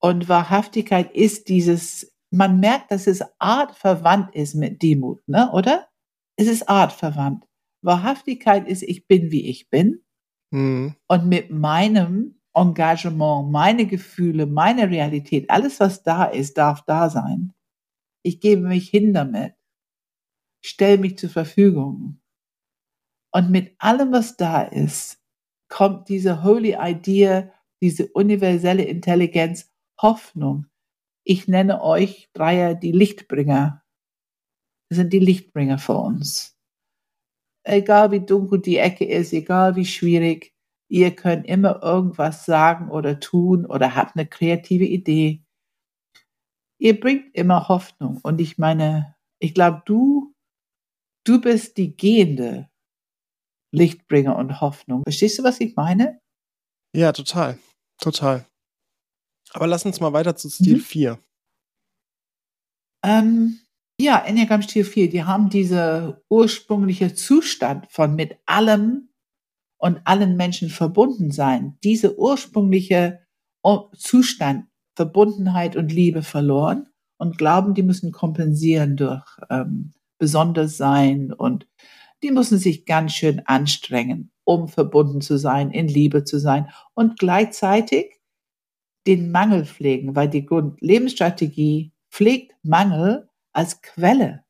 [0.00, 5.88] und Wahrhaftigkeit ist dieses, man merkt, dass es artverwandt ist mit Demut, ne, oder?
[6.36, 7.44] Es ist artverwandt.
[7.82, 10.04] Wahrhaftigkeit ist, ich bin, wie ich bin.
[10.50, 10.94] Mhm.
[11.08, 17.54] Und mit meinem Engagement, meine Gefühle, meine Realität, alles, was da ist, darf da sein.
[18.22, 19.54] Ich gebe mich hin damit.
[20.64, 22.20] Stell mich zur Verfügung.
[23.32, 25.20] Und mit allem, was da ist,
[25.68, 29.70] kommt diese Holy Idea, diese universelle Intelligenz,
[30.00, 30.66] Hoffnung.
[31.24, 33.82] Ich nenne euch Dreier die Lichtbringer.
[34.90, 36.58] Das sind die Lichtbringer für uns
[37.68, 40.54] egal wie dunkel die Ecke ist, egal wie schwierig,
[40.90, 45.44] ihr könnt immer irgendwas sagen oder tun oder habt eine kreative Idee.
[46.80, 48.20] Ihr bringt immer Hoffnung.
[48.22, 50.34] Und ich meine, ich glaube, du,
[51.24, 52.70] du bist die gehende
[53.72, 55.02] Lichtbringer und Hoffnung.
[55.02, 56.20] Verstehst du, was ich meine?
[56.94, 57.58] Ja, total.
[58.00, 58.47] Total.
[59.52, 60.80] Aber lass uns mal weiter zu Stil mhm.
[60.80, 61.18] 4.
[63.04, 63.60] Ähm,
[64.00, 69.08] ja, Enneagramm Stil 4, die haben diese ursprüngliche Zustand von mit allem
[69.78, 73.20] und allen Menschen verbunden sein, diese ursprüngliche
[73.96, 76.88] Zustand, Verbundenheit und Liebe verloren
[77.18, 81.68] und glauben, die müssen kompensieren durch ähm, besonders sein und
[82.22, 87.18] die müssen sich ganz schön anstrengen, um verbunden zu sein, in Liebe zu sein und
[87.18, 88.17] gleichzeitig
[89.08, 94.44] den Mangel pflegen, weil die Grundlebensstrategie pflegt Mangel als Quelle,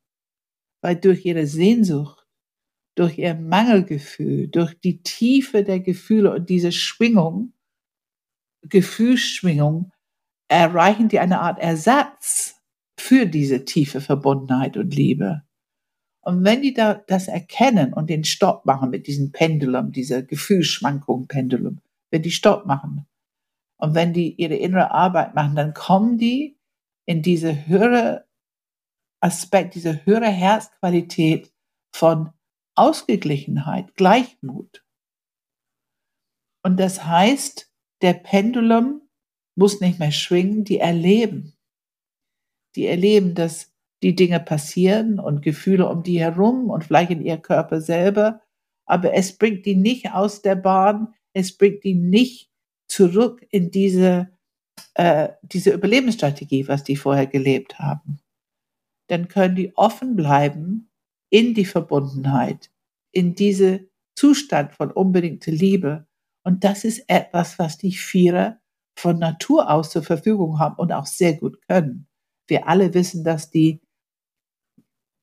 [0.82, 2.26] weil durch ihre Sehnsucht,
[2.96, 7.52] durch ihr Mangelgefühl, durch die Tiefe der Gefühle und diese Schwingung,
[8.62, 9.92] Gefühlsschwingung,
[10.48, 12.60] erreichen die eine Art Ersatz
[12.98, 15.42] für diese tiefe Verbundenheit und Liebe.
[16.20, 21.28] Und wenn die da das erkennen und den Stopp machen mit diesem Pendulum, dieser Gefühlsschwankung
[21.28, 21.80] Pendulum,
[22.10, 23.07] wenn die Stopp machen
[23.78, 26.58] und wenn die ihre innere Arbeit machen, dann kommen die
[27.06, 28.26] in diese höhere
[29.20, 31.52] Aspekt, diese höhere Herzqualität
[31.94, 32.32] von
[32.74, 34.84] Ausgeglichenheit, Gleichmut.
[36.62, 37.72] Und das heißt,
[38.02, 39.02] der Pendulum
[39.56, 41.54] muss nicht mehr schwingen, die erleben.
[42.76, 43.72] Die erleben, dass
[44.02, 48.42] die Dinge passieren und Gefühle um die herum und vielleicht in ihr Körper selber,
[48.86, 52.52] aber es bringt die nicht aus der Bahn, es bringt die nicht
[52.88, 54.30] zurück in diese
[54.94, 58.18] äh, diese Überlebensstrategie, was die vorher gelebt haben,
[59.08, 60.90] dann können die offen bleiben
[61.30, 62.70] in die Verbundenheit,
[63.12, 66.06] in diese Zustand von unbedingter Liebe.
[66.44, 68.58] Und das ist etwas, was die Vierer
[68.98, 72.08] von Natur aus zur Verfügung haben und auch sehr gut können.
[72.48, 73.80] Wir alle wissen, dass die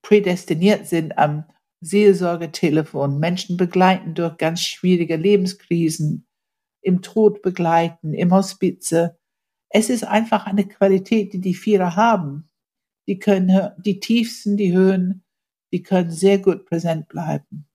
[0.02, 1.46] prädestiniert sind am
[1.82, 6.25] Seelsorgetelefon, Menschen begleiten durch ganz schwierige Lebenskrisen,
[6.86, 9.18] im Tod begleiten, im Hospize.
[9.70, 12.48] Es ist einfach eine Qualität, die die Vierer haben.
[13.08, 15.24] Die können die tiefsten, die Höhen,
[15.74, 17.68] die können sehr gut präsent bleiben.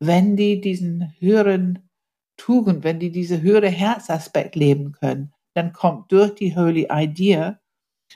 [0.00, 1.88] Wenn die diesen höheren
[2.36, 7.60] Tugend, wenn die diese höhere Herzaspekt leben können, dann kommt durch die Holy Idea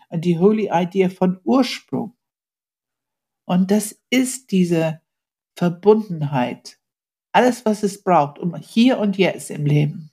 [0.08, 2.16] und die Holy Idea von Ursprung.
[3.46, 5.00] Und das ist diese
[5.56, 6.80] Verbundenheit.
[7.34, 10.10] Alles, was es braucht, um hier und jetzt im Leben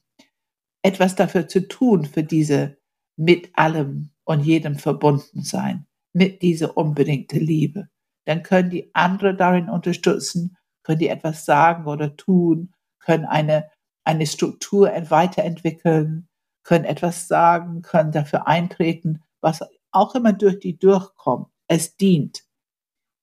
[0.83, 2.77] etwas dafür zu tun, für diese
[3.15, 7.89] mit allem und jedem verbunden sein, mit dieser unbedingte Liebe.
[8.25, 13.69] Dann können die andere darin unterstützen, können die etwas sagen oder tun, können eine
[14.03, 16.27] eine Struktur weiterentwickeln,
[16.63, 19.61] können etwas sagen, können dafür eintreten, was
[19.91, 21.47] auch immer durch die durchkommt.
[21.67, 22.43] Es dient.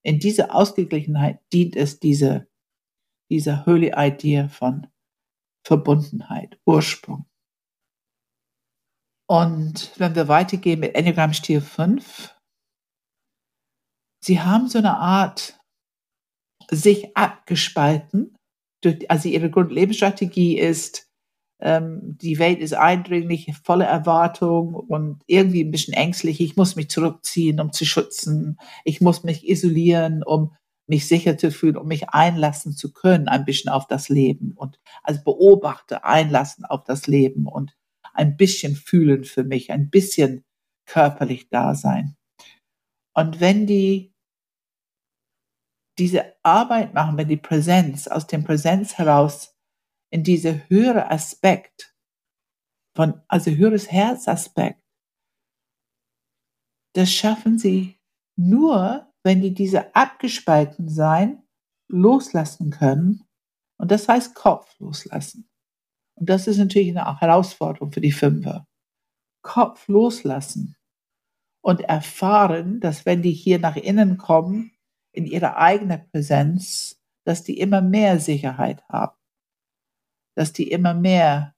[0.03, 2.48] In dieser Ausgeglichenheit dient es diese,
[3.31, 4.87] dieser Holy Idea von
[5.67, 7.27] Verbundenheit, Ursprung.
[9.29, 12.35] Und wenn wir weitergehen mit Enneagram Stil 5,
[14.25, 15.61] sie haben so eine Art
[16.71, 18.39] sich abgespalten
[19.09, 21.09] also ihre Grundlebensstrategie ist,
[21.61, 26.41] ähm, die Welt ist eindringlich, voller Erwartung und irgendwie ein bisschen ängstlich.
[26.41, 28.59] Ich muss mich zurückziehen, um zu schützen.
[28.85, 30.55] Ich muss mich isolieren, um
[30.89, 34.81] mich sicher zu fühlen, um mich einlassen zu können, ein bisschen auf das Leben und
[35.03, 37.77] als Beobachter einlassen auf das Leben und
[38.15, 40.45] ein bisschen fühlen für mich, ein bisschen
[40.87, 42.17] körperlich da sein.
[43.15, 44.15] Und wenn die
[45.99, 49.57] diese Arbeit machen, wenn die Präsenz, aus dem Präsenz heraus
[50.11, 51.95] in diese höhere Aspekt
[52.97, 54.81] von, also höheres Herzaspekt,
[56.95, 58.01] das schaffen sie
[58.37, 61.43] nur, wenn die diese abgespalten sein
[61.89, 63.25] loslassen können.
[63.79, 65.49] Und das heißt Kopf loslassen.
[66.15, 68.67] Und das ist natürlich eine Herausforderung für die Fünfer.
[69.43, 70.77] Kopf loslassen
[71.63, 74.73] und erfahren, dass wenn die hier nach innen kommen,
[75.13, 79.17] in ihrer eigenen Präsenz, dass die immer mehr Sicherheit haben,
[80.35, 81.55] dass die immer mehr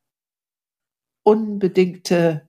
[1.23, 2.49] unbedingte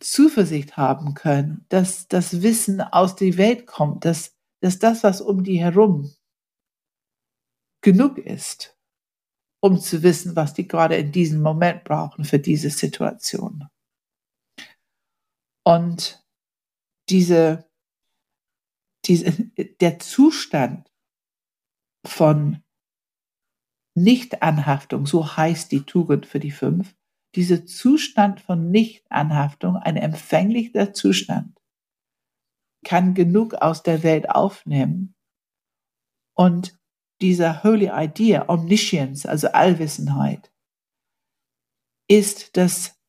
[0.00, 5.44] Zuversicht haben können, dass das Wissen aus der Welt kommt, dass, dass das, was um
[5.44, 6.12] die herum
[7.82, 8.76] genug ist,
[9.62, 13.68] um zu wissen, was die gerade in diesem Moment brauchen für diese Situation.
[15.64, 16.24] Und
[17.08, 17.70] diese
[19.06, 19.32] diese,
[19.80, 20.90] der Zustand
[22.06, 22.62] von
[23.96, 26.96] Nichtanhaftung, so heißt die Tugend für die fünf,
[27.34, 31.58] dieser Zustand von Nichtanhaftung, ein empfänglicher Zustand,
[32.84, 35.14] kann genug aus der Welt aufnehmen
[36.34, 36.78] und
[37.20, 40.50] dieser Holy Idea, Omniscience, also Allwissenheit,
[42.08, 43.00] ist das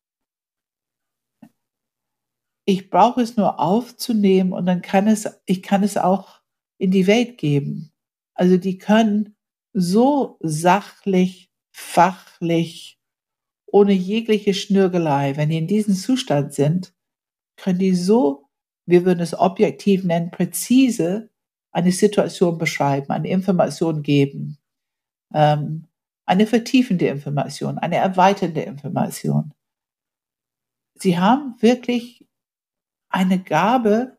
[2.66, 6.42] ich brauche es nur aufzunehmen und dann kann es, ich kann es auch
[6.78, 7.92] in die Welt geben.
[8.34, 9.36] Also die können
[9.74, 13.01] so sachlich, fachlich,
[13.72, 16.94] ohne jegliche Schnürgelei, wenn die in diesem Zustand sind,
[17.56, 18.50] können die so,
[18.86, 21.30] wir würden es objektiv nennen, präzise
[21.72, 24.58] eine Situation beschreiben, eine Information geben,
[25.34, 25.88] ähm,
[26.26, 29.54] eine vertiefende Information, eine erweiternde Information.
[30.96, 32.26] Sie haben wirklich
[33.10, 34.18] eine Gabe.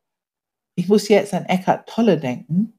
[0.75, 2.79] Ich muss jetzt an Eckhart Tolle denken,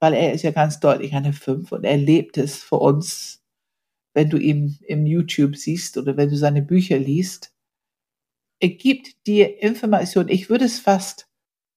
[0.00, 3.41] weil er ist ja ganz deutlich eine Fünf und er lebt es für uns,
[4.14, 7.54] wenn du ihn im YouTube siehst oder wenn du seine Bücher liest.
[8.60, 11.28] Er gibt dir Informationen, ich würde es fast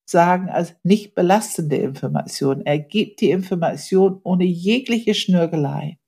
[0.08, 2.64] sagen, als nicht belastende Information.
[2.64, 5.98] Er gibt die Information ohne jegliche Schnürgelei.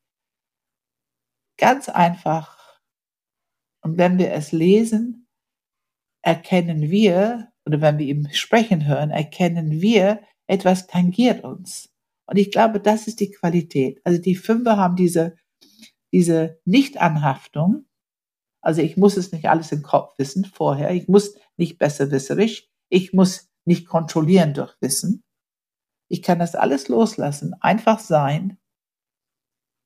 [1.58, 2.80] Ganz einfach.
[3.82, 5.26] Und wenn wir es lesen,
[6.22, 11.92] erkennen wir, oder wenn wir ihm sprechen hören, erkennen wir, etwas tangiert uns.
[12.26, 14.00] Und ich glaube, das ist die Qualität.
[14.04, 15.36] Also die Fünfer haben diese,
[16.12, 17.86] diese Nichtanhaftung.
[18.60, 20.90] Also ich muss es nicht alles im Kopf wissen vorher.
[20.92, 22.68] Ich muss nicht besserwisserisch.
[22.88, 25.22] Ich muss nicht kontrollieren durch Wissen.
[26.08, 28.58] Ich kann das alles loslassen, einfach sein,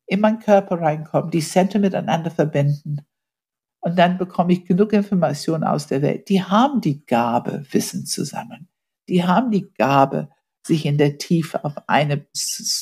[0.07, 2.99] in meinen Körper reinkommen, die Center miteinander verbinden
[3.81, 6.29] Und dann bekomme ich genug Informationen aus der Welt.
[6.29, 8.69] Die haben die Gabe, Wissen zu sammeln.
[9.09, 10.31] Die haben die Gabe,
[10.67, 12.27] sich in der Tiefe auf eine,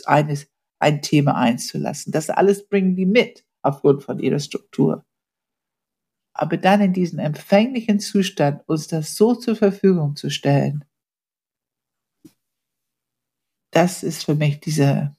[0.06, 0.49] eines,
[0.80, 2.12] ein Thema einzulassen.
[2.12, 5.04] Das alles bringen die mit aufgrund von ihrer Struktur.
[6.32, 10.84] Aber dann in diesen empfänglichen Zustand uns das so zur Verfügung zu stellen,
[13.72, 15.16] das ist für mich diese,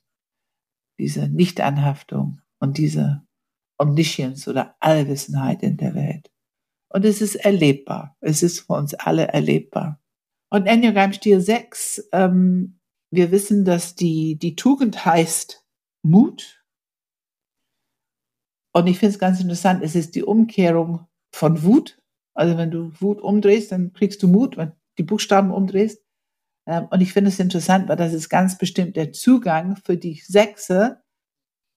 [1.00, 3.26] diese Nichtanhaftung und diese
[3.78, 6.32] Omniscience oder Allwissenheit in der Welt.
[6.90, 8.18] Und es ist erlebbar.
[8.20, 10.02] Es ist für uns alle erlebbar.
[10.50, 12.81] Und Enneagram Stil 6, ähm,
[13.12, 15.66] wir wissen, dass die, die Tugend heißt
[16.04, 16.64] Mut.
[18.74, 22.02] Und ich finde es ganz interessant, es ist die Umkehrung von Wut.
[22.34, 26.02] Also wenn du Wut umdrehst, dann kriegst du Mut, wenn du die Buchstaben umdrehst.
[26.66, 30.16] Ähm, und ich finde es interessant, weil das ist ganz bestimmt der Zugang für die
[30.16, 31.04] Sechse,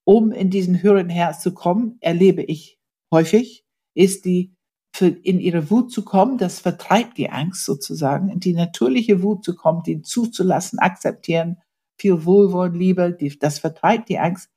[0.06, 2.78] um in diesen höheren Herz zu kommen, erlebe ich
[3.12, 3.64] häufig,
[3.94, 4.54] ist die
[4.94, 9.44] für in ihre Wut zu kommen, das vertreibt die Angst sozusagen, in die natürliche Wut
[9.44, 11.56] zu kommen, die zuzulassen, akzeptieren,
[11.98, 14.50] viel Wohlwollen, Liebe, die, das vertreibt die Angst.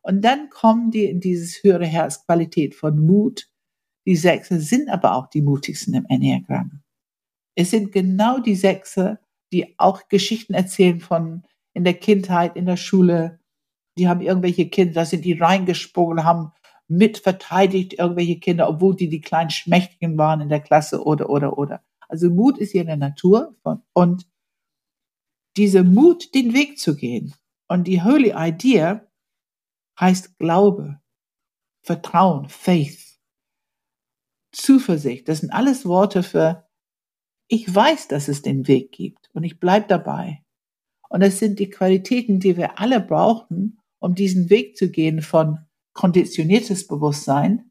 [0.00, 3.50] Und dann kommen die in dieses höhere Herzqualität von Mut.
[4.06, 6.82] Die Sechse sind aber auch die mutigsten im Enneagramm.
[7.54, 9.18] Es sind genau die Sechse,
[9.52, 11.42] die auch Geschichten erzählen von
[11.74, 13.40] in der Kindheit, in der Schule.
[13.98, 16.52] Die haben irgendwelche Kinder, da sind die reingesprungen, haben
[16.92, 21.82] mitverteidigt irgendwelche Kinder, obwohl die die kleinen Schmächtigen waren in der Klasse oder, oder, oder.
[22.08, 23.56] Also Mut ist hier in der Natur
[23.94, 24.28] und
[25.56, 27.34] diese Mut, den Weg zu gehen.
[27.68, 29.06] Und die Holy Idea
[29.98, 31.00] heißt Glaube,
[31.82, 33.18] Vertrauen, Faith,
[34.52, 35.28] Zuversicht.
[35.28, 36.68] Das sind alles Worte für,
[37.48, 40.42] ich weiß, dass es den Weg gibt und ich bleib dabei.
[41.08, 45.58] Und das sind die Qualitäten, die wir alle brauchen, um diesen Weg zu gehen von
[45.92, 47.70] konditioniertes Bewusstsein,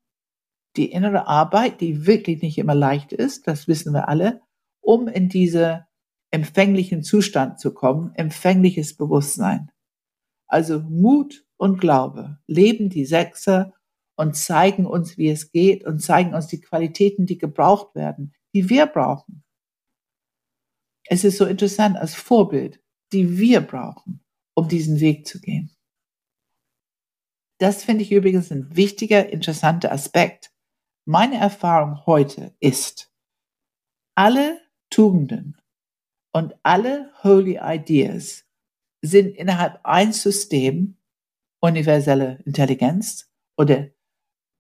[0.78, 4.42] die innere Arbeit, die wirklich nicht immer leicht ist, das wissen wir alle,
[4.82, 5.86] um in diese
[6.32, 9.72] empfänglichen Zustand zu kommen, empfängliches Bewusstsein.
[10.48, 13.74] Also Mut und Glaube leben die Sechser
[14.16, 18.70] und zeigen uns, wie es geht und zeigen uns die Qualitäten, die gebraucht werden, die
[18.70, 19.44] wir brauchen.
[21.06, 25.76] Es ist so interessant als Vorbild, die wir brauchen, um diesen Weg zu gehen.
[27.62, 30.52] Das finde ich übrigens ein wichtiger, interessanter Aspekt.
[31.06, 33.14] Meine Erfahrung heute ist,
[34.16, 34.60] alle
[34.90, 35.62] Tugenden
[36.34, 38.46] und alle Holy Ideas
[39.04, 40.98] sind innerhalb ein System
[41.60, 43.90] universelle Intelligenz oder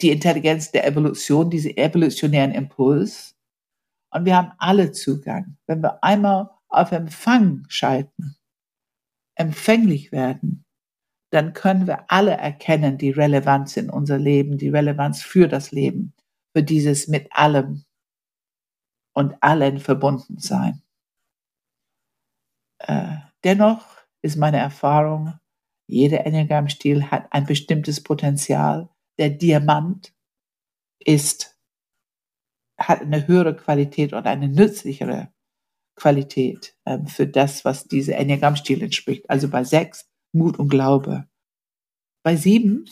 [0.01, 3.35] die Intelligenz der Evolution, diese evolutionären Impuls.
[4.11, 5.57] Und wir haben alle Zugang.
[5.65, 8.35] Wenn wir einmal auf Empfang schalten,
[9.33, 10.65] empfänglich werden,
[11.31, 16.13] dann können wir alle erkennen die Relevanz in unser Leben, die Relevanz für das Leben,
[16.53, 17.85] für dieses mit allem
[19.13, 20.81] und allen verbunden sein.
[22.79, 23.85] Äh, dennoch
[24.21, 25.39] ist meine Erfahrung,
[25.87, 28.89] jeder Enneagramm-Stil hat ein bestimmtes Potenzial.
[29.17, 30.13] Der Diamant
[30.99, 31.57] ist,
[32.77, 35.31] hat eine höhere Qualität und eine nützlichere
[35.95, 39.29] Qualität ähm, für das, was diese Enneagramm-Stil entspricht.
[39.29, 41.27] Also bei sechs Mut und Glaube.
[42.23, 42.89] Bei sieben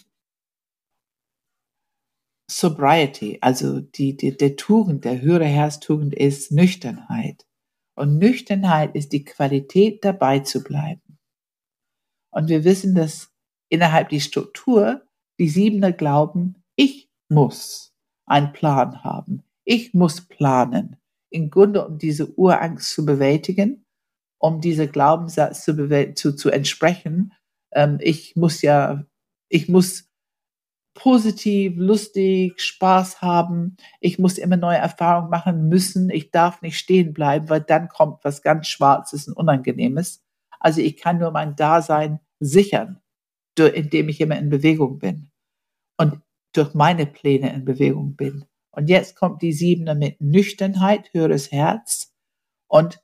[2.49, 7.45] Sobriety, also die, die, der Tugend, der höhere Herztugend ist Nüchternheit.
[7.95, 11.19] Und Nüchternheit ist die Qualität, dabei zu bleiben.
[12.31, 13.31] Und wir wissen, dass
[13.69, 15.05] innerhalb die Struktur
[15.39, 17.93] die Siebener glauben, ich muss
[18.25, 19.43] einen Plan haben.
[19.63, 20.97] Ich muss planen.
[21.29, 23.85] Im Grunde, um diese Urangst zu bewältigen
[24.39, 27.33] um diese Glaubenssatz zu, zu, zu entsprechen.
[27.71, 29.05] Ähm, ich muss ja,
[29.49, 30.09] ich muss
[30.95, 33.77] positiv, lustig, Spaß haben.
[33.99, 36.09] Ich muss immer neue Erfahrungen machen müssen.
[36.09, 40.23] Ich darf nicht stehen bleiben, weil dann kommt was ganz Schwarzes und Unangenehmes.
[40.59, 42.99] Also ich kann nur mein Dasein sichern,
[43.57, 45.31] indem ich immer in Bewegung bin
[45.97, 46.21] und
[46.53, 48.45] durch meine Pläne in Bewegung bin.
[48.71, 52.13] Und jetzt kommt die Siebener mit Nüchternheit, höheres Herz
[52.67, 53.01] und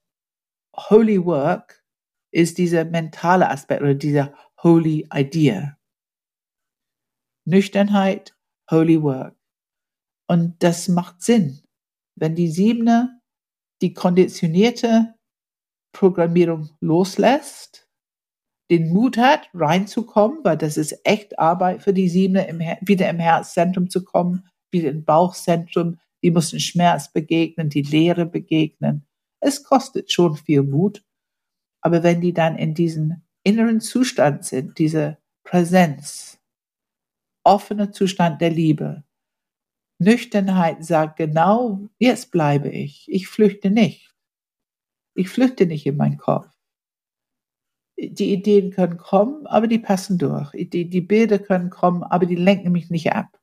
[0.76, 1.84] Holy Work
[2.32, 5.78] ist dieser mentale Aspekt oder dieser Holy Idea.
[7.46, 8.36] Nüchternheit,
[8.70, 9.38] Holy Work.
[10.28, 11.62] Und das macht Sinn.
[12.16, 13.22] Wenn die Siebene
[13.82, 15.16] die konditionierte
[15.94, 17.88] Programmierung loslässt,
[18.72, 23.20] den Mut hat, reinzukommen, weil das ist echt Arbeit für die Siebene, im, wieder im
[23.20, 29.06] Herzzentrum zu kommen, wieder im Bauchzentrum, die muss den Schmerz begegnen, die Leere begegnen,
[29.46, 31.04] es kostet schon viel Mut.
[31.82, 36.40] Aber wenn die dann in diesem inneren Zustand sind, diese Präsenz,
[37.44, 39.04] offene Zustand der Liebe,
[40.00, 43.06] Nüchternheit sagt genau, jetzt bleibe ich.
[43.08, 44.16] Ich flüchte nicht.
[45.14, 46.50] Ich flüchte nicht in meinen Kopf.
[47.98, 50.52] Die Ideen können kommen, aber die passen durch.
[50.54, 53.40] Die, die Bilder können kommen, aber die lenken mich nicht ab.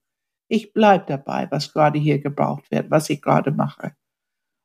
[0.49, 3.97] Ich bleibe dabei, was gerade hier gebraucht wird, was ich gerade mache.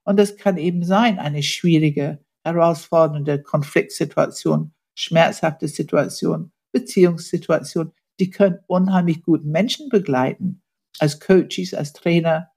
[0.08, 7.91] Und das kann eben sein, eine schwierige, herausfordernde Konfliktsituation, schmerzhafte Situation, Beziehungssituation.
[8.18, 10.64] Die können unheimlich gut Menschen begleiten,
[10.97, 12.49] als Coaches, als Trainer,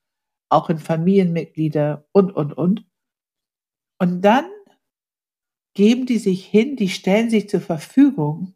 [0.49, 2.87] auch in Familienmitglieder und, und, und.
[3.99, 4.49] Und dann
[5.75, 8.55] geben die sich hin, die stellen sich zur Verfügung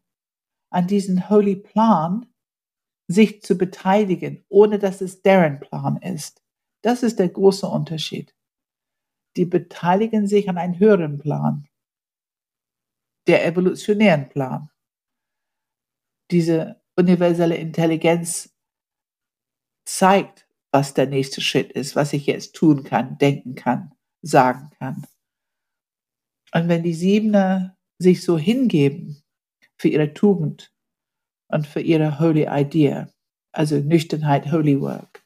[0.71, 2.33] an diesen Holy Plan,
[3.09, 6.45] sich zu beteiligen, ohne dass es deren Plan ist.
[6.83, 8.35] Das ist der große Unterschied.
[9.37, 11.69] Die beteiligen sich an einem höheren Plan,
[13.27, 14.71] der evolutionären Plan.
[16.31, 18.55] Diese universelle Intelligenz
[19.85, 25.07] zeigt, was der nächste Schritt ist, was ich jetzt tun kann, denken kann, sagen kann.
[26.53, 29.23] Und wenn die Siebener sich so hingeben
[29.77, 30.73] für ihre Tugend
[31.49, 33.09] und für ihre Holy Idea,
[33.53, 35.24] also Nüchternheit, Holy Work,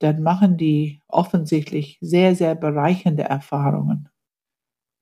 [0.00, 4.08] dann machen die offensichtlich sehr, sehr bereichernde Erfahrungen,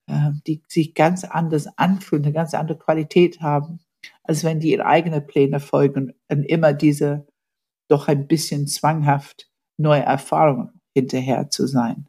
[0.07, 3.79] äh, die sich ganz anders anfühlen, eine ganz andere Qualität haben,
[4.23, 7.25] als wenn die ihre eigenen Pläne folgen und immer diese
[7.89, 12.07] doch ein bisschen zwanghaft neue Erfahrungen hinterher zu sein.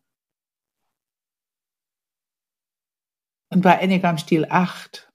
[3.52, 5.12] Und bei Enneagram Stil 8,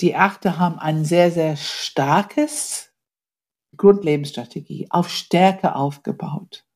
[0.00, 2.89] die Achte haben ein sehr, sehr starkes
[3.80, 6.66] Grundlebensstrategie auf Stärke aufgebaut,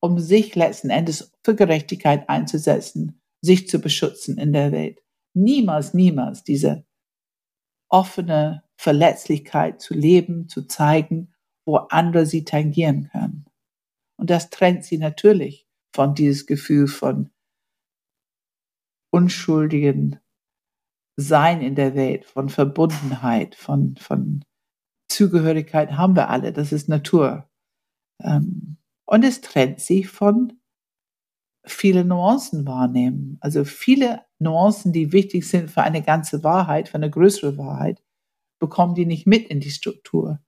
[0.00, 5.02] um sich letzten Endes für Gerechtigkeit einzusetzen, sich zu beschützen in der Welt.
[5.34, 6.86] Niemals, niemals diese
[7.90, 11.34] offene Verletzlichkeit zu leben, zu zeigen,
[11.66, 13.44] wo andere sie tangieren können.
[14.16, 17.30] Und das trennt sie natürlich von dieses Gefühl von
[19.10, 20.20] unschuldigen
[21.16, 24.42] Sein in der Welt, von Verbundenheit, von, von
[25.14, 26.52] Zugehörigkeit haben wir alle.
[26.52, 27.48] Das ist Natur.
[28.22, 30.58] Ähm, und es trennt sie von
[31.64, 33.38] viele Nuancen wahrnehmen.
[33.40, 38.02] Also viele Nuancen, die wichtig sind für eine ganze Wahrheit, für eine größere Wahrheit,
[38.60, 40.40] bekommen die nicht mit in die Struktur.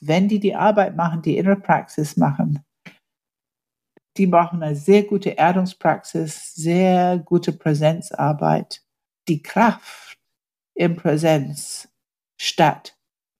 [0.00, 2.64] Wenn die die Arbeit machen, die Inner Praxis machen,
[4.16, 8.82] die brauchen eine sehr gute Erdungspraxis, sehr gute Präsenzarbeit.
[9.28, 10.18] Die Kraft
[10.74, 11.88] in Präsenz
[12.40, 12.93] statt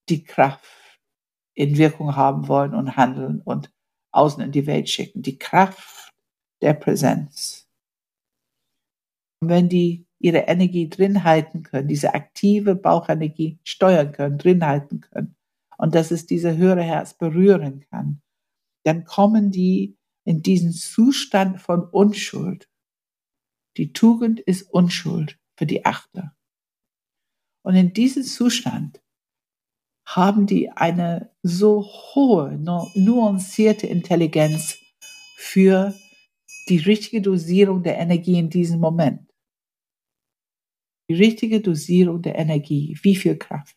[0.08, 0.64] die Kraft
[1.54, 3.72] in Wirkung haben wollen und handeln und
[4.12, 5.22] außen in die Welt schicken.
[5.22, 6.12] Die Kraft
[6.60, 7.68] der Präsenz.
[9.40, 15.00] Und wenn die ihre Energie drin halten können, diese aktive Bauchenergie steuern können, drin halten
[15.00, 15.36] können
[15.76, 18.22] und dass es diese höhere Herz berühren kann,
[18.84, 22.70] dann kommen die in diesen Zustand von Unschuld.
[23.76, 26.34] Die Tugend ist Unschuld für die Achter.
[27.62, 29.03] Und in diesem Zustand
[30.06, 32.58] haben die eine so hohe,
[32.94, 34.78] nuancierte Intelligenz
[35.36, 35.94] für
[36.68, 39.32] die richtige Dosierung der Energie in diesem Moment.
[41.08, 42.98] Die richtige Dosierung der Energie.
[43.02, 43.76] Wie viel Kraft?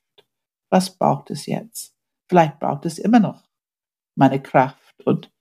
[0.70, 1.96] Was braucht es jetzt?
[2.30, 3.48] Vielleicht braucht es immer noch
[4.16, 5.32] meine Kraft und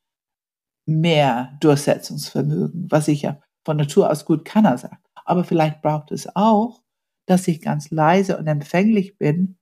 [0.86, 5.04] mehr Durchsetzungsvermögen, was ich ja von Natur aus gut kann, er sagt.
[5.24, 6.82] Aber vielleicht braucht es auch,
[7.26, 9.58] dass ich ganz leise und empfänglich bin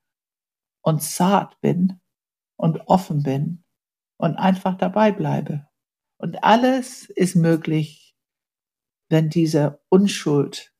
[0.84, 2.00] und zart bin
[2.56, 3.64] und offen bin
[4.18, 5.66] und einfach dabei bleibe.
[6.18, 8.14] Und alles ist möglich,
[9.10, 10.72] wenn diese Unschuld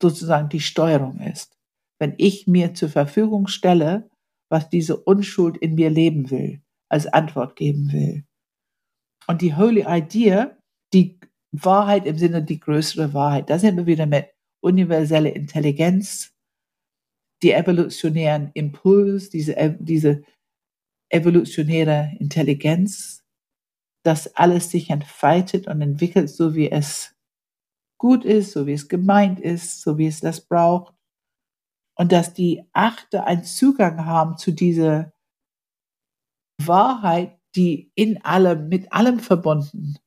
[0.00, 1.58] sozusagen die Steuerung ist.
[2.00, 4.10] Wenn ich mir zur Verfügung stelle,
[4.48, 8.24] was diese Unschuld in mir leben will, als Antwort geben will.
[9.26, 10.56] Und die Holy Idea,
[10.92, 11.20] die
[11.52, 14.28] Wahrheit im Sinne die größere Wahrheit, da sind wir wieder mit
[14.60, 16.34] universelle Intelligenz,
[17.42, 20.22] die evolutionären Impuls, diese, diese
[21.10, 23.24] evolutionäre Intelligenz,
[24.04, 27.14] dass alles sich entfaltet und entwickelt, so wie es
[27.98, 30.94] gut ist, so wie es gemeint ist, so wie es das braucht.
[31.96, 35.12] Und dass die Achte einen Zugang haben zu dieser
[36.62, 39.98] Wahrheit, die in allem, mit allem verbunden,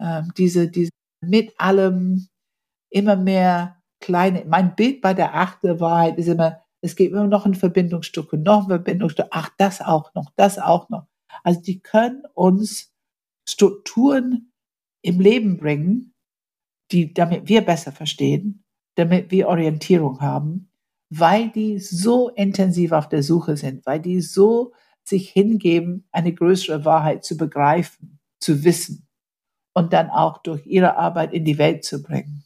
[0.00, 0.90] ähm, diese, diese
[1.22, 2.28] mit allem
[2.90, 3.75] immer mehr
[4.06, 8.32] kleine, mein Bild bei der achte Wahrheit ist immer, es gibt immer noch ein Verbindungsstück
[8.32, 11.08] und noch ein Verbindungsstück, ach, das auch noch, das auch noch.
[11.42, 12.94] Also die können uns
[13.48, 14.52] Strukturen
[15.02, 16.14] im Leben bringen,
[16.92, 20.70] die, damit wir besser verstehen, damit wir Orientierung haben,
[21.10, 26.84] weil die so intensiv auf der Suche sind, weil die so sich hingeben, eine größere
[26.84, 29.08] Wahrheit zu begreifen, zu wissen
[29.74, 32.45] und dann auch durch ihre Arbeit in die Welt zu bringen.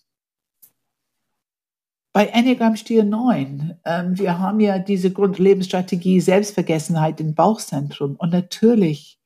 [2.12, 8.16] Bei Enneagram Stil 9, ähm, wir haben ja diese Grundlebensstrategie Selbstvergessenheit im Bauchzentrum.
[8.16, 9.20] Und natürlich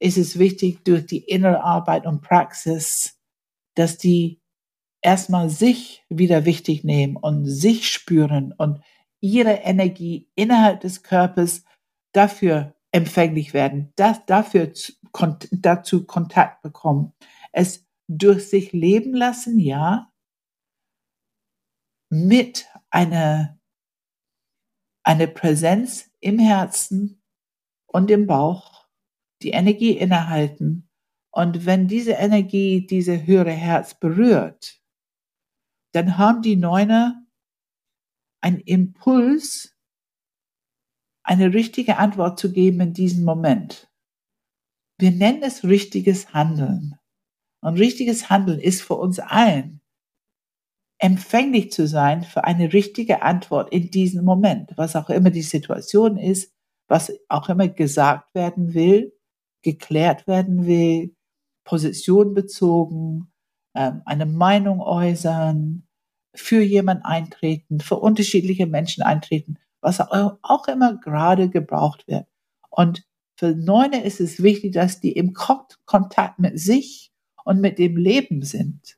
[0.00, 3.20] ist es wichtig, durch die innere Arbeit und Praxis,
[3.76, 4.40] dass die
[5.00, 8.80] erstmal sich wieder wichtig nehmen und sich spüren und
[9.20, 11.64] ihre Energie innerhalb des Körpers
[12.12, 14.72] dafür empfänglich werden, das, dafür
[15.52, 17.12] dazu Kontakt bekommen,
[17.52, 20.07] es durch sich leben lassen, ja,
[22.10, 23.58] mit einer,
[25.02, 27.22] einer Präsenz im Herzen
[27.86, 28.86] und im Bauch,
[29.42, 30.88] die Energie innehalten.
[31.30, 34.80] Und wenn diese Energie diese höhere Herz berührt,
[35.92, 37.24] dann haben die Neuner
[38.40, 39.76] einen Impuls,
[41.22, 43.90] eine richtige Antwort zu geben in diesem Moment.
[44.98, 46.98] Wir nennen es richtiges Handeln.
[47.60, 49.80] Und richtiges Handeln ist für uns allen
[50.98, 56.16] empfänglich zu sein für eine richtige Antwort in diesem Moment, was auch immer die Situation
[56.16, 56.52] ist,
[56.88, 59.12] was auch immer gesagt werden will,
[59.62, 61.14] geklärt werden will,
[61.64, 63.30] Position bezogen,
[63.74, 65.84] ähm, eine Meinung äußern,
[66.34, 72.26] für jemanden eintreten, für unterschiedliche Menschen eintreten, was auch immer gerade gebraucht wird.
[72.70, 73.04] Und
[73.38, 77.12] für Neune ist es wichtig, dass die im Kontakt mit sich
[77.44, 78.97] und mit dem Leben sind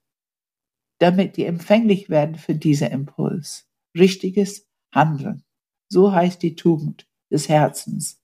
[1.01, 3.69] damit die empfänglich werden für diese Impuls.
[3.97, 5.43] Richtiges Handeln.
[5.89, 8.23] So heißt die Tugend des Herzens.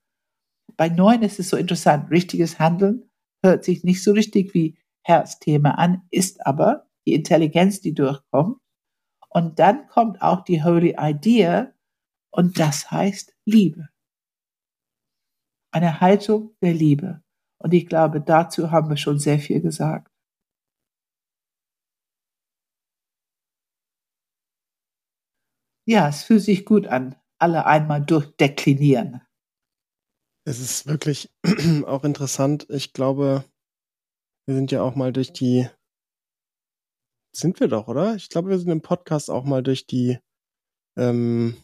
[0.77, 2.11] Bei neun ist es so interessant.
[2.11, 3.11] Richtiges Handeln
[3.43, 8.59] hört sich nicht so richtig wie Herzthema an, ist aber die Intelligenz, die durchkommt.
[9.29, 11.73] Und dann kommt auch die Holy Idea
[12.31, 13.89] und das heißt Liebe.
[15.73, 17.23] Eine Haltung der Liebe.
[17.59, 20.16] Und ich glaube, dazu haben wir schon sehr viel gesagt.
[25.89, 27.15] Ja, es fühlt sich gut an.
[27.39, 29.23] Alle einmal durchdeklinieren.
[30.45, 31.33] Es ist wirklich
[31.87, 32.67] auch interessant.
[32.71, 33.45] Ich glaube,
[34.47, 35.69] wir sind ja auch mal durch die.
[37.35, 38.17] Sind wir doch, oder?
[38.17, 40.19] Ich glaube, wir sind im Podcast auch mal durch die
[40.97, 41.57] ähm,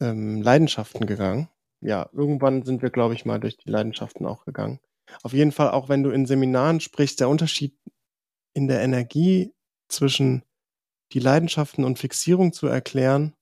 [0.00, 1.48] ähm, Leidenschaften gegangen.
[1.80, 4.80] Ja, irgendwann sind wir, glaube ich, mal durch die Leidenschaften auch gegangen.
[5.22, 7.76] Auf jeden Fall, auch wenn du in Seminaren sprichst, der Unterschied
[8.54, 9.54] in der Energie
[9.88, 10.42] zwischen
[11.12, 13.34] die Leidenschaften und Fixierung zu erklären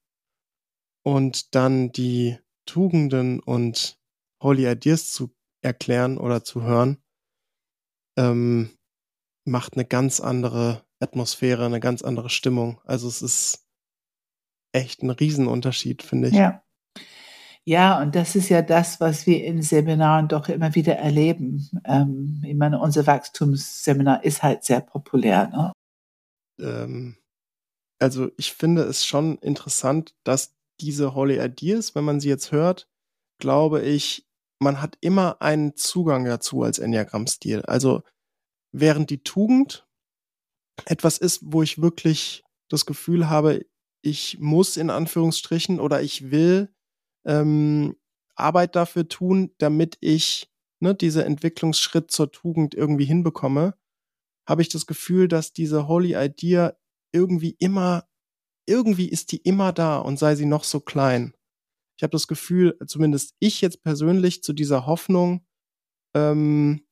[1.02, 3.98] und dann die Tugenden und
[4.42, 6.98] Holy Ideas zu erklären oder zu hören,
[8.16, 8.70] ähm,
[9.44, 12.80] macht eine ganz andere Atmosphäre, eine ganz andere Stimmung.
[12.84, 13.66] Also es ist
[14.72, 16.34] echt ein Riesenunterschied, finde ich.
[16.34, 16.62] Ja.
[17.68, 21.68] Ja, und das ist ja das, was wir in Seminaren doch immer wieder erleben.
[21.84, 25.48] Ähm, ich meine, unser Wachstumsseminar ist halt sehr populär.
[25.48, 25.72] Ne?
[26.60, 27.16] Ähm,
[27.98, 32.88] also ich finde es schon interessant, dass diese Holy Ideas, wenn man sie jetzt hört,
[33.38, 34.26] glaube ich,
[34.58, 37.62] man hat immer einen Zugang dazu als Enneagramm-Stil.
[37.62, 38.02] Also
[38.72, 39.86] während die Tugend
[40.84, 43.64] etwas ist, wo ich wirklich das Gefühl habe,
[44.02, 46.72] ich muss in Anführungsstrichen oder ich will
[47.24, 47.96] ähm,
[48.34, 50.50] Arbeit dafür tun, damit ich
[50.80, 53.74] ne, diese Entwicklungsschritt zur Tugend irgendwie hinbekomme,
[54.46, 56.76] habe ich das Gefühl, dass diese Holy Idea
[57.16, 58.06] irgendwie immer,
[58.66, 61.34] irgendwie ist die immer da und sei sie noch so klein.
[61.96, 65.46] Ich habe das Gefühl, zumindest ich jetzt persönlich zu dieser Hoffnung,
[66.14, 66.86] ähm,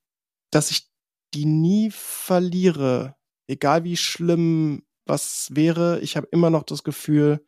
[0.51, 0.90] dass ich
[1.34, 3.16] die nie verliere,
[3.48, 6.01] egal wie schlimm was wäre.
[6.01, 7.46] Ich habe immer noch das Gefühl,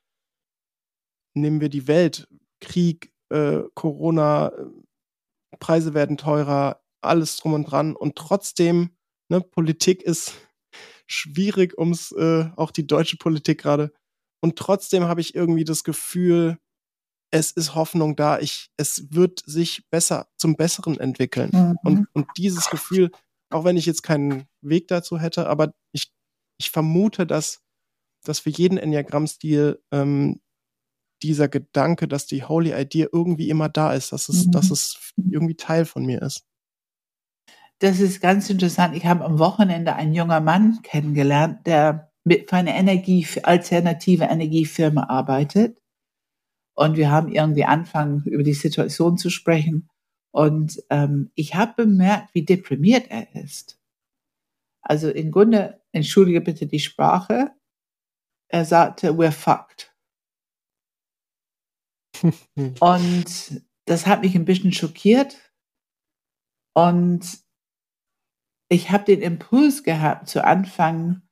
[1.35, 2.29] nehmen wir die Welt,
[2.61, 4.67] Krieg, äh, Corona, äh,
[5.59, 8.91] Preise werden teurer, alles drum und dran und trotzdem,
[9.31, 10.35] ne, Politik ist
[11.07, 13.93] schwierig ums, äh, auch die deutsche Politik gerade.
[14.41, 16.59] Und trotzdem habe ich irgendwie das Gefühl,
[17.31, 18.39] es ist Hoffnung da.
[18.39, 21.51] Ich, es wird sich besser zum Besseren entwickeln.
[21.53, 21.79] Mhm.
[21.85, 23.11] Und, und dieses Gefühl,
[23.51, 26.13] auch wenn ich jetzt keinen Weg dazu hätte, aber ich,
[26.59, 27.63] ich vermute, dass,
[28.25, 30.41] dass für jeden Enneagramm-Stil ähm,
[31.23, 34.53] dieser Gedanke, dass die Holy Idea irgendwie immer da ist, dass es, mhm.
[34.53, 36.45] dass es irgendwie Teil von mir ist
[37.79, 38.97] das ist ganz interessant.
[38.97, 45.05] Ich habe am Wochenende einen jungen Mann kennengelernt, der mit für eine Energie, alternative Energiefirma
[45.05, 45.81] arbeitet.
[46.75, 49.89] Und wir haben irgendwie angefangen, über die Situation zu sprechen.
[50.33, 53.79] Und ähm, ich habe bemerkt, wie deprimiert er ist.
[54.83, 57.53] Also im Grunde, entschuldige bitte die Sprache,
[58.49, 59.95] er sagte, we're fucked.
[62.81, 65.53] und das hat mich ein bisschen schockiert.
[66.75, 67.46] Und
[68.69, 71.29] ich habe den Impuls gehabt, zu anfangen,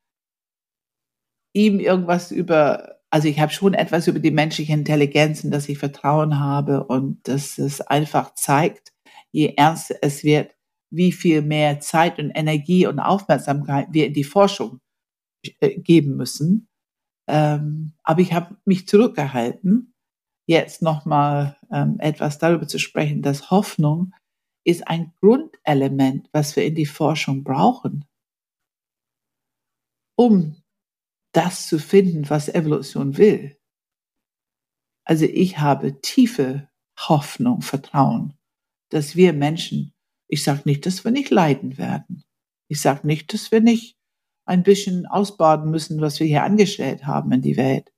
[1.52, 5.78] ihm irgendwas über, also ich habe schon etwas über die menschliche Intelligenz und dass ich
[5.78, 8.92] Vertrauen habe und dass es einfach zeigt,
[9.30, 10.54] je ernster es wird,
[10.90, 14.80] wie viel mehr Zeit und Energie und Aufmerksamkeit wir in die Forschung
[15.60, 16.68] äh, geben müssen.
[17.28, 19.94] Ähm, aber ich habe mich zurückgehalten,
[20.46, 24.12] jetzt nochmal ähm, etwas darüber zu sprechen, dass Hoffnung
[24.64, 28.06] ist ein Grundelement, was wir in die Forschung brauchen,
[30.16, 30.62] um
[31.32, 33.58] das zu finden, was Evolution will.
[35.04, 36.68] Also ich habe tiefe
[36.98, 38.38] Hoffnung, Vertrauen,
[38.90, 39.92] dass wir Menschen,
[40.28, 42.24] ich sage nicht, dass wir nicht leiden werden.
[42.68, 43.98] Ich sage nicht, dass wir nicht
[44.46, 47.92] ein bisschen ausbaden müssen, was wir hier angestellt haben in die Welt.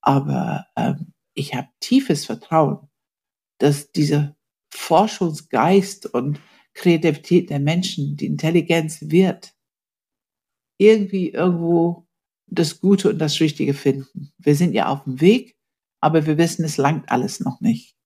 [0.00, 2.88] Aber ähm, ich habe tiefes Vertrauen,
[3.58, 4.36] dass dieser
[4.70, 6.40] Forschungsgeist und
[6.74, 9.54] Kreativität der Menschen, die Intelligenz wird,
[10.78, 12.06] irgendwie irgendwo
[12.46, 14.32] das Gute und das Richtige finden.
[14.38, 15.56] Wir sind ja auf dem Weg,
[16.00, 17.96] aber wir wissen, es langt alles noch nicht.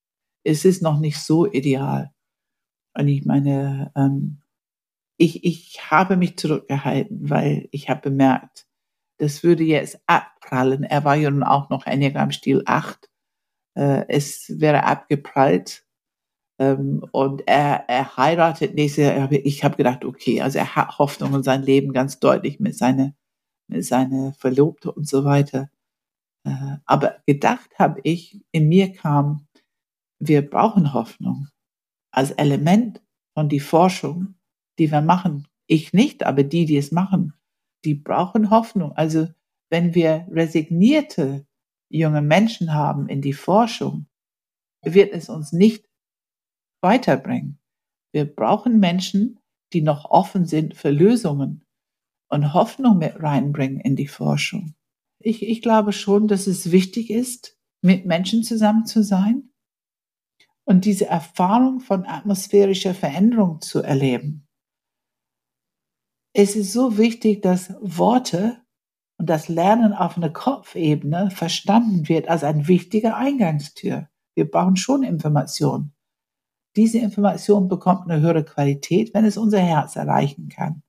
[0.45, 2.13] Es ist noch nicht so ideal.
[2.95, 4.43] Und ich meine, ähm,
[5.17, 8.67] ich, ich habe mich zurückgehalten, weil ich habe bemerkt,
[9.19, 10.83] das würde jetzt abprallen.
[10.83, 13.09] Er war ja nun auch noch Enneagram Stil 8.
[13.77, 15.85] Äh, es wäre abgeprallt.
[16.63, 19.31] Ähm, und er, er heiratet nächstes Jahr.
[19.33, 23.15] Ich habe gedacht, okay, also er hat Hoffnung in sein Leben ganz deutlich mit seiner
[23.69, 25.71] mit seine Verlobte und so weiter.
[26.47, 29.47] Äh, aber gedacht habe ich, in mir kam,
[30.21, 31.49] wir brauchen Hoffnung
[32.13, 33.03] als Element
[33.35, 34.35] von die Forschung
[34.79, 35.47] die wir machen.
[35.67, 37.35] Ich nicht, aber die, die es machen,
[37.85, 38.93] die brauchen Hoffnung.
[38.93, 39.29] Also
[39.71, 41.47] wenn wir resignierte
[41.91, 44.07] junge Menschen haben in die Forschung,
[44.85, 45.87] wird es uns nicht
[46.83, 47.59] weiterbringen.
[48.13, 49.39] Wir brauchen Menschen,
[49.73, 51.65] die noch offen sind für Lösungen
[52.29, 54.75] und Hoffnung mit reinbringen in die Forschung.
[55.19, 59.51] Ich, ich glaube schon, dass es wichtig ist, mit Menschen zusammen zu sein
[60.65, 64.47] und diese Erfahrung von atmosphärischer Veränderung zu erleben
[66.35, 68.59] es ist so wichtig, dass Worte
[69.19, 74.09] und das Lernen auf einer Kopfebene verstanden wird als ein wichtiger Eingangstür.
[74.35, 75.95] Wir brauchen schon Informationen.
[76.77, 80.83] Diese Information bekommt eine höhere Qualität, wenn es unser Herz erreichen kann,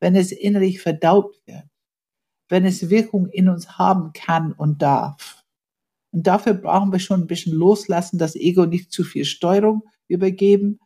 [0.00, 1.68] wenn es innerlich verdaut wird,
[2.48, 5.44] wenn es Wirkung in uns haben kann und darf.
[6.12, 10.80] Und dafür brauchen wir schon ein bisschen loslassen, das Ego nicht zu viel Steuerung übergeben.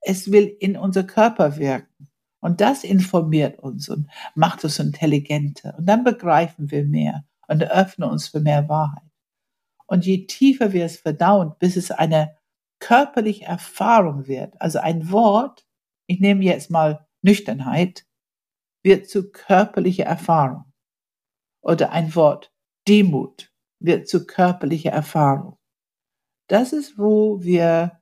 [0.00, 2.08] Es will in unser Körper wirken.
[2.40, 5.74] Und das informiert uns und macht uns intelligenter.
[5.78, 9.02] Und dann begreifen wir mehr und öffnen uns für mehr Wahrheit.
[9.86, 12.35] Und je tiefer wir es verdauen, bis es eine
[12.78, 15.66] körperliche Erfahrung wird, also ein Wort,
[16.06, 18.06] ich nehme jetzt mal Nüchternheit,
[18.82, 20.72] wird zu körperlicher Erfahrung.
[21.62, 22.52] Oder ein Wort
[22.86, 25.58] Demut wird zu körperlicher Erfahrung.
[26.48, 28.00] Das ist, wo wir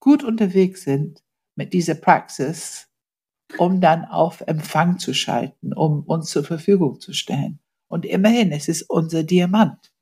[0.00, 1.24] gut unterwegs sind
[1.54, 2.86] mit dieser Praxis
[3.58, 7.60] um dann auf Empfang zu schalten, um uns zur Verfügung zu stellen.
[7.88, 9.92] Und immerhin, es ist unser Diamant.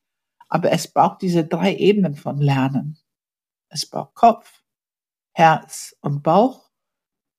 [0.49, 2.99] Aber es braucht diese drei Ebenen von Lernen.
[3.75, 4.63] Es braucht Kopf,
[5.33, 6.71] Herz und Bauch.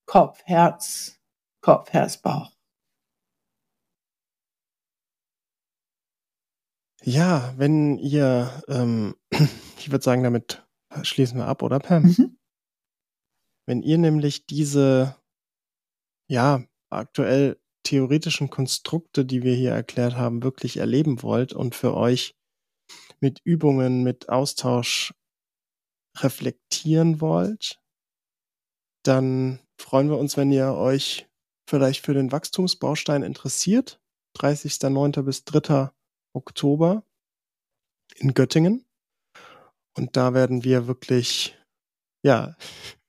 [0.06, 1.18] Kopf, Herz,
[1.62, 2.52] Kopf, Herz, Bauch.
[7.04, 9.16] Ja, wenn ihr, ähm,
[9.80, 10.68] ich würde sagen, damit
[11.04, 12.04] schließen wir ab, oder Pam?
[12.04, 12.38] Mhm.
[13.66, 15.16] Wenn ihr nämlich diese
[16.28, 22.36] ja, aktuell theoretischen Konstrukte, die wir hier erklärt haben, wirklich erleben wollt und für euch
[23.22, 25.14] mit Übungen, mit Austausch
[26.18, 27.80] reflektieren wollt,
[29.04, 31.28] dann freuen wir uns, wenn ihr euch
[31.70, 34.00] vielleicht für den Wachstumsbaustein interessiert.
[34.38, 35.22] 30.09.
[35.24, 35.92] bis 3.
[36.34, 37.04] Oktober
[38.16, 38.86] in Göttingen.
[39.98, 41.58] Und da werden wir wirklich,
[42.24, 42.56] ja,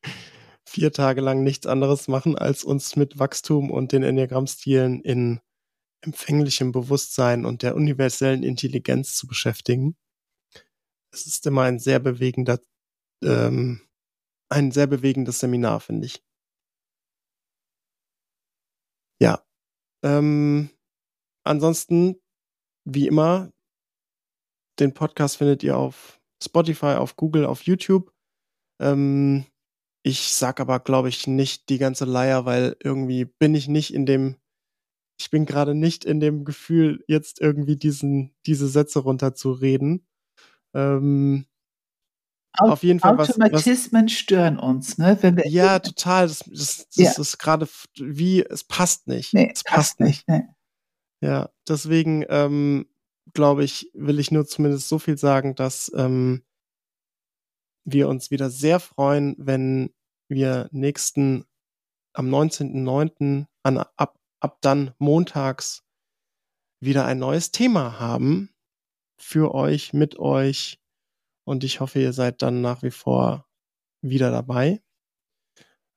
[0.68, 5.40] vier Tage lang nichts anderes machen, als uns mit Wachstum und den Enneagrammstilen in
[6.02, 9.96] empfänglichem Bewusstsein und der universellen Intelligenz zu beschäftigen.
[11.10, 12.60] Es ist immer ein sehr bewegender,
[13.22, 13.80] ähm,
[14.50, 16.22] ein sehr bewegendes Seminar, finde ich.
[19.20, 19.42] Ja.
[20.04, 20.70] Ähm,
[21.44, 22.20] ansonsten,
[22.84, 23.50] wie immer,
[24.78, 28.12] den Podcast findet ihr auf Spotify, auf Google, auf YouTube.
[28.80, 29.46] Ähm,
[30.04, 34.06] ich sag aber, glaube ich, nicht die ganze Leier, weil irgendwie bin ich nicht in
[34.06, 34.36] dem,
[35.18, 40.06] ich bin gerade nicht in dem Gefühl, jetzt irgendwie diesen, diese Sätze runterzureden.
[40.74, 41.46] Ähm,
[42.58, 43.30] auf jeden Fall was.
[43.30, 45.18] Automatismen was, stören uns, ne?
[45.46, 46.28] Ja, total.
[46.28, 47.12] Das, das, das ja.
[47.18, 49.34] ist gerade wie, es passt nicht.
[49.34, 50.28] Nee, es passt, passt nicht.
[50.28, 50.42] Nee.
[51.20, 52.86] Ja, deswegen ähm,
[53.34, 56.42] glaube ich, will ich nur zumindest so viel sagen, dass ähm,
[57.84, 59.94] wir uns wieder sehr freuen, wenn
[60.28, 61.44] wir nächsten
[62.12, 63.46] am 19.09.
[63.62, 65.84] an ab, ab dann montags
[66.80, 68.50] wieder ein neues Thema haben
[69.18, 70.78] für euch, mit euch.
[71.46, 73.46] Und ich hoffe, ihr seid dann nach wie vor
[74.02, 74.82] wieder dabei.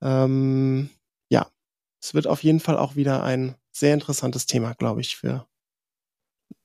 [0.01, 0.89] Ähm,
[1.29, 1.47] ja,
[2.01, 5.47] es wird auf jeden Fall auch wieder ein sehr interessantes Thema, glaube ich, für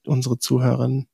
[0.06, 1.08] unsere Zuhörerinnen.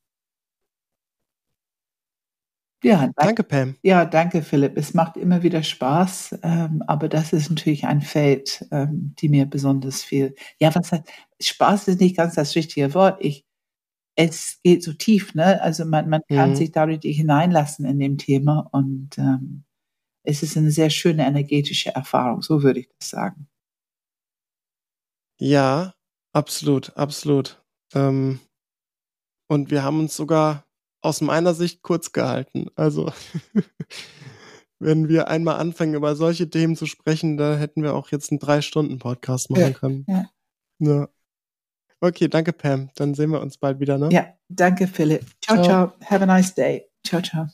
[2.82, 3.76] Ja, danke, Pam.
[3.82, 4.76] Ja, danke, Philipp.
[4.78, 9.44] Es macht immer wieder Spaß, ähm, aber das ist natürlich ein Feld, ähm, die mir
[9.44, 10.34] besonders viel.
[10.59, 11.05] Ja, was heißt,
[11.42, 13.18] Spaß ist nicht ganz das richtige Wort.
[13.20, 13.44] Ich,
[14.16, 15.61] es geht so tief, ne?
[15.62, 16.57] Also man, man kann mhm.
[16.57, 19.65] sich dadurch hineinlassen in dem Thema und ähm,
[20.23, 23.49] es ist eine sehr schöne energetische Erfahrung, so würde ich das sagen.
[25.41, 25.95] Ja,
[26.32, 27.62] absolut, absolut.
[27.95, 28.41] Ähm,
[29.49, 30.66] und wir haben uns sogar
[31.03, 32.66] aus meiner Sicht kurz gehalten.
[32.74, 33.11] Also,
[34.78, 38.39] wenn wir einmal anfangen, über solche Themen zu sprechen, da hätten wir auch jetzt einen
[38.39, 40.05] Drei-Stunden-Podcast machen können.
[40.09, 40.31] Ja.
[40.78, 41.09] ja.
[42.01, 42.90] Okay, danke, Pam.
[42.94, 44.09] Dann sehen wir uns bald wieder, ne?
[44.10, 45.24] Ja, danke, Philipp.
[45.43, 45.64] Ciao, ciao.
[45.64, 46.10] ciao.
[46.10, 46.86] Have a nice day.
[47.05, 47.47] Ciao, ciao.